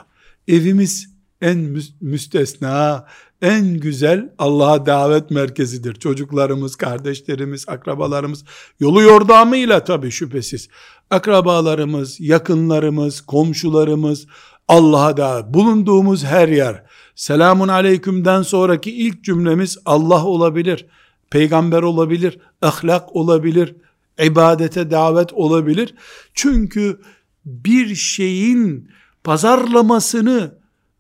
Evimiz 0.49 1.18
en 1.41 1.77
müstesna, 2.01 3.07
en 3.43 3.81
güzel 3.81 4.33
Allah'a 4.39 4.87
davet 4.87 5.31
merkezidir. 5.31 5.95
Çocuklarımız, 5.95 6.77
kardeşlerimiz, 6.77 7.65
akrabalarımız, 7.69 8.45
yolu 8.81 9.03
yordamıyla 9.03 9.85
tabii 9.85 10.11
şüphesiz. 10.11 10.69
Akrabalarımız, 11.11 12.21
yakınlarımız, 12.21 13.21
komşularımız, 13.21 14.27
Allah'a 14.69 15.17
davet. 15.17 15.55
Bulunduğumuz 15.55 16.25
her 16.25 16.49
yer. 16.49 16.85
Selamun 17.15 17.69
aleykümden 17.69 18.43
sonraki 18.43 18.93
ilk 18.93 19.25
cümlemiz 19.25 19.79
Allah 19.85 20.25
olabilir, 20.25 20.87
peygamber 21.31 21.83
olabilir, 21.83 22.39
ahlak 22.63 23.17
olabilir, 23.17 23.77
ibadete 24.25 24.91
davet 24.91 25.33
olabilir. 25.33 25.95
Çünkü 26.35 27.01
bir 27.45 27.95
şeyin 27.95 28.91
pazarlamasını 29.25 30.58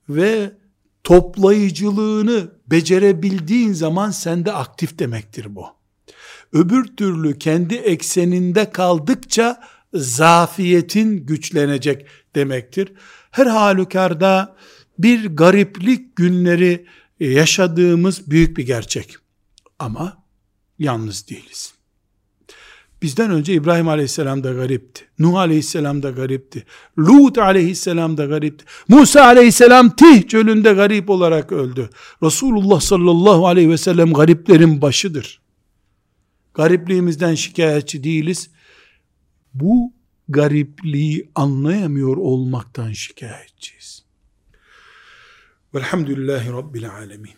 ve 0.09 0.53
toplayıcılığını 1.05 2.51
becerebildiğin 2.67 3.73
zaman 3.73 4.11
sende 4.11 4.53
aktif 4.53 4.99
demektir 4.99 5.55
bu. 5.55 5.67
Öbür 6.53 6.85
türlü 6.85 7.39
kendi 7.39 7.75
ekseninde 7.75 8.71
kaldıkça 8.71 9.61
zafiyetin 9.95 11.27
güçlenecek 11.27 12.07
demektir. 12.35 12.93
Her 13.31 13.47
halükarda 13.47 14.57
bir 14.99 15.37
gariplik 15.37 16.17
günleri 16.17 16.87
yaşadığımız 17.21 18.31
büyük 18.31 18.57
bir 18.57 18.67
gerçek. 18.67 19.17
Ama 19.79 20.25
yalnız 20.79 21.29
değiliz. 21.29 21.78
Bizden 23.03 23.31
önce 23.31 23.55
İbrahim 23.55 23.89
aleyhisselam 23.89 24.45
da 24.45 24.53
garipti. 24.53 25.05
Nuh 25.19 25.35
aleyhisselam 25.35 26.03
da 26.03 26.11
garipti. 26.11 26.65
Lut 26.99 27.39
aleyhisselam 27.39 28.17
da 28.17 28.25
garipti. 28.25 28.65
Musa 28.89 29.25
aleyhisselam 29.25 29.97
Tih 29.97 30.29
çölünde 30.29 30.73
garip 30.73 31.11
olarak 31.11 31.53
öldü. 31.53 31.91
Resulullah 32.23 32.81
sallallahu 32.81 33.47
aleyhi 33.47 33.71
ve 33.71 33.79
sellem 33.79 34.13
gariplerin 34.13 34.83
başıdır. 34.83 35.41
Garipliğimizden 36.55 37.35
şikayetçi 37.35 38.05
değiliz. 38.05 38.51
Bu 39.55 39.93
garipliği 40.29 41.31
anlayamıyor 41.35 42.17
olmaktan 42.17 42.93
şikayetçiyiz. 42.93 44.05
Velhamdülillahi 45.75 46.53
Rabbil 46.53 46.91
Alemin. 46.91 47.38